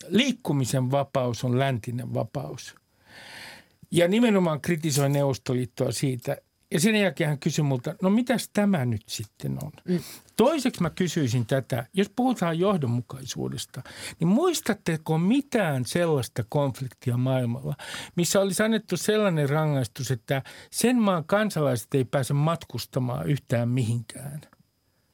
liikkumisen 0.07 0.91
vapaus 0.91 1.43
on 1.43 1.59
läntinen 1.59 2.13
vapaus. 2.13 2.75
Ja 3.91 4.07
nimenomaan 4.07 4.61
kritisoi 4.61 5.09
Neuvostoliittoa 5.09 5.91
siitä. 5.91 6.37
Ja 6.73 6.79
sen 6.79 6.95
jälkeen 6.95 7.29
hän 7.29 7.39
kysyi 7.39 7.63
multa, 7.63 7.95
no 8.01 8.09
mitäs 8.09 8.49
tämä 8.53 8.85
nyt 8.85 9.03
sitten 9.07 9.57
on? 9.63 9.71
Mm. 9.85 9.99
Toiseksi 10.37 10.81
mä 10.81 10.89
kysyisin 10.89 11.45
tätä, 11.45 11.85
jos 11.93 12.09
puhutaan 12.15 12.59
johdonmukaisuudesta, 12.59 13.81
niin 14.19 14.27
muistatteko 14.27 15.17
mitään 15.17 15.85
sellaista 15.85 16.43
konfliktia 16.49 17.17
maailmalla, 17.17 17.75
missä 18.15 18.39
olisi 18.41 18.63
annettu 18.63 18.97
sellainen 18.97 19.49
rangaistus, 19.49 20.11
että 20.11 20.41
sen 20.71 20.97
maan 20.97 21.25
kansalaiset 21.25 21.93
ei 21.93 22.05
pääse 22.05 22.33
matkustamaan 22.33 23.29
yhtään 23.29 23.69
mihinkään? 23.69 24.41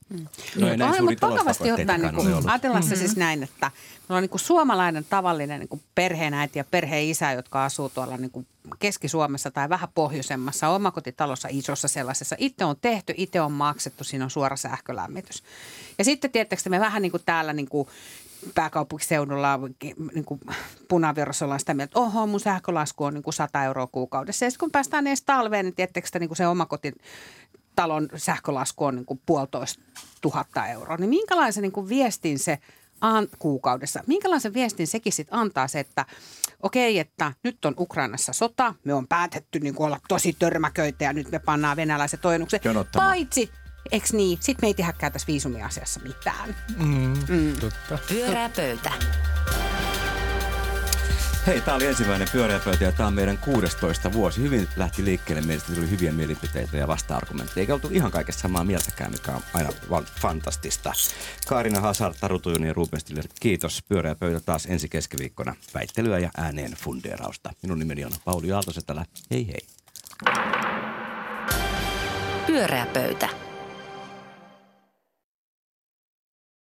No 0.09 0.17
ei 0.55 0.77
näin 0.77 0.81
Onhan, 0.81 0.97
suuri 0.97 1.11
mutta 1.11 1.29
vakavasti 1.29 1.71
ottaen, 1.71 2.01
niin 2.01 2.15
kuin, 2.15 2.49
ajatellaan 2.49 2.83
se 2.83 2.95
siis 2.95 3.15
näin, 3.15 3.43
että 3.43 3.71
meillä 3.99 4.17
on 4.17 4.21
niin 4.23 4.29
kuin 4.29 4.41
suomalainen 4.41 5.05
tavallinen 5.09 5.59
niin 5.59 5.69
kuin 5.69 5.81
perheenäiti 5.95 6.59
ja 6.59 6.63
perheenisä, 6.71 7.31
jotka 7.31 7.65
asuu 7.65 7.89
tuolla 7.89 8.17
niin 8.17 8.31
kuin 8.31 8.47
Keski-Suomessa 8.79 9.51
tai 9.51 9.69
vähän 9.69 9.89
pohjoisemmassa 9.95 10.69
omakotitalossa 10.69 11.47
isossa 11.51 11.87
sellaisessa. 11.87 12.35
Itse 12.39 12.65
on 12.65 12.75
tehty, 12.81 13.13
itse 13.17 13.41
on 13.41 13.51
maksettu, 13.51 14.03
siinä 14.03 14.25
on 14.25 14.31
suora 14.31 14.55
sähkölämmitys. 14.55 15.43
Ja 15.97 16.03
sitten 16.03 16.31
tietysti 16.31 16.69
me 16.69 16.79
vähän 16.79 17.01
niin 17.01 17.11
kuin 17.11 17.23
täällä 17.25 17.53
niin 17.53 17.69
kuin 17.69 17.87
pääkaupunkiseudulla 18.55 19.59
niin 20.13 20.25
kuin 20.25 20.41
punavirrossa 20.87 21.45
ollaan 21.45 21.59
sitä 21.59 21.73
mieltä, 21.73 21.89
että 21.89 21.99
oho, 21.99 22.27
mun 22.27 22.39
sähkölasku 22.39 23.03
on 23.03 23.13
niin 23.13 23.23
kuin 23.23 23.33
100 23.33 23.63
euroa 23.63 23.87
kuukaudessa. 23.87 24.45
Ja 24.45 24.51
sitten 24.51 24.65
kun 24.65 24.71
päästään 24.71 25.07
edes 25.07 25.21
talveen, 25.21 25.65
niin 25.65 25.75
tietysti 25.75 26.19
niin 26.19 26.29
kuin 26.29 26.37
se 26.37 26.47
omakotin 26.47 26.93
talon 27.75 28.09
sähkölasku 28.15 28.85
on 28.85 28.95
niin 28.95 29.05
kuin 29.05 29.21
puolitoista 29.25 29.83
tuhatta 30.21 30.67
euroa, 30.67 30.97
niin 30.97 31.09
minkälaisen 31.09 31.61
niin 31.61 31.71
kuin 31.71 31.89
viestin 31.89 32.39
se 32.39 32.59
an, 33.01 33.27
kuukaudessa, 33.39 34.03
minkälaisen 34.07 34.53
viestin 34.53 34.87
sekin 34.87 35.13
sitten 35.13 35.39
antaa 35.39 35.67
se, 35.67 35.79
että 35.79 36.05
okei, 36.63 36.99
että 36.99 37.33
nyt 37.43 37.65
on 37.65 37.73
Ukrainassa 37.79 38.33
sota, 38.33 38.75
me 38.83 38.93
on 38.93 39.07
päätetty 39.07 39.59
niin 39.59 39.75
kuin 39.75 39.87
olla 39.87 39.99
tosi 40.07 40.35
törmäköitä 40.39 41.03
ja 41.03 41.13
nyt 41.13 41.31
me 41.31 41.39
pannaan 41.39 41.77
venäläiset 41.77 42.21
toinnuksen. 42.21 42.59
Paitsi, 42.95 43.51
eks 43.91 44.13
niin, 44.13 44.37
sit 44.41 44.61
me 44.61 44.67
ei 44.67 44.73
tehdäkään 44.73 45.11
tässä 45.11 45.27
viisumiasiassa 45.27 45.99
mitään. 45.99 46.55
Mm, 46.77 47.13
mm. 47.29 47.55
Totta. 47.59 47.99
Pyörää 48.07 48.49
pöytä. 48.49 48.91
Hei, 51.47 51.61
tämä 51.61 51.77
oli 51.77 51.85
ensimmäinen 51.85 52.27
pyöreä 52.31 52.59
pöytä 52.59 52.83
ja 52.83 52.91
tämä 52.91 53.07
on 53.07 53.13
meidän 53.13 53.37
16 53.37 54.13
vuosi. 54.13 54.41
Hyvin 54.41 54.67
lähti 54.75 55.05
liikkeelle, 55.05 55.41
mielestä 55.41 55.73
tuli 55.73 55.89
hyviä 55.89 56.11
mielipiteitä 56.11 56.77
ja 56.77 56.87
vasta-argumentteja. 56.87 57.61
Eikä 57.61 57.73
oltu 57.73 57.89
ihan 57.91 58.11
kaikessa 58.11 58.41
samaa 58.41 58.63
mieltäkään, 58.63 59.11
mikä 59.11 59.31
on 59.31 59.41
aina 59.53 59.69
vaan 59.89 60.05
fantastista. 60.21 60.93
Kaarina 61.47 61.79
Hazard, 61.79 62.15
Taru 62.19 62.39
Tujunen 62.39 62.67
ja 62.67 62.73
Ruben 62.73 62.99
Stiller, 62.99 63.25
kiitos. 63.39 63.83
Pyöreä 63.89 64.15
pöytä 64.15 64.39
taas 64.39 64.65
ensi 64.65 64.89
keskiviikkona. 64.89 65.55
Väittelyä 65.73 66.19
ja 66.19 66.29
ääneen 66.37 66.71
fundeerausta. 66.71 67.51
Minun 67.63 67.79
nimeni 67.79 68.05
on 68.05 68.11
Pauli 68.25 68.51
Aaltosetälä. 68.51 69.05
Hei 69.31 69.47
hei. 69.47 69.67
Pyöreä 72.47 72.85
pöytä. 72.85 73.44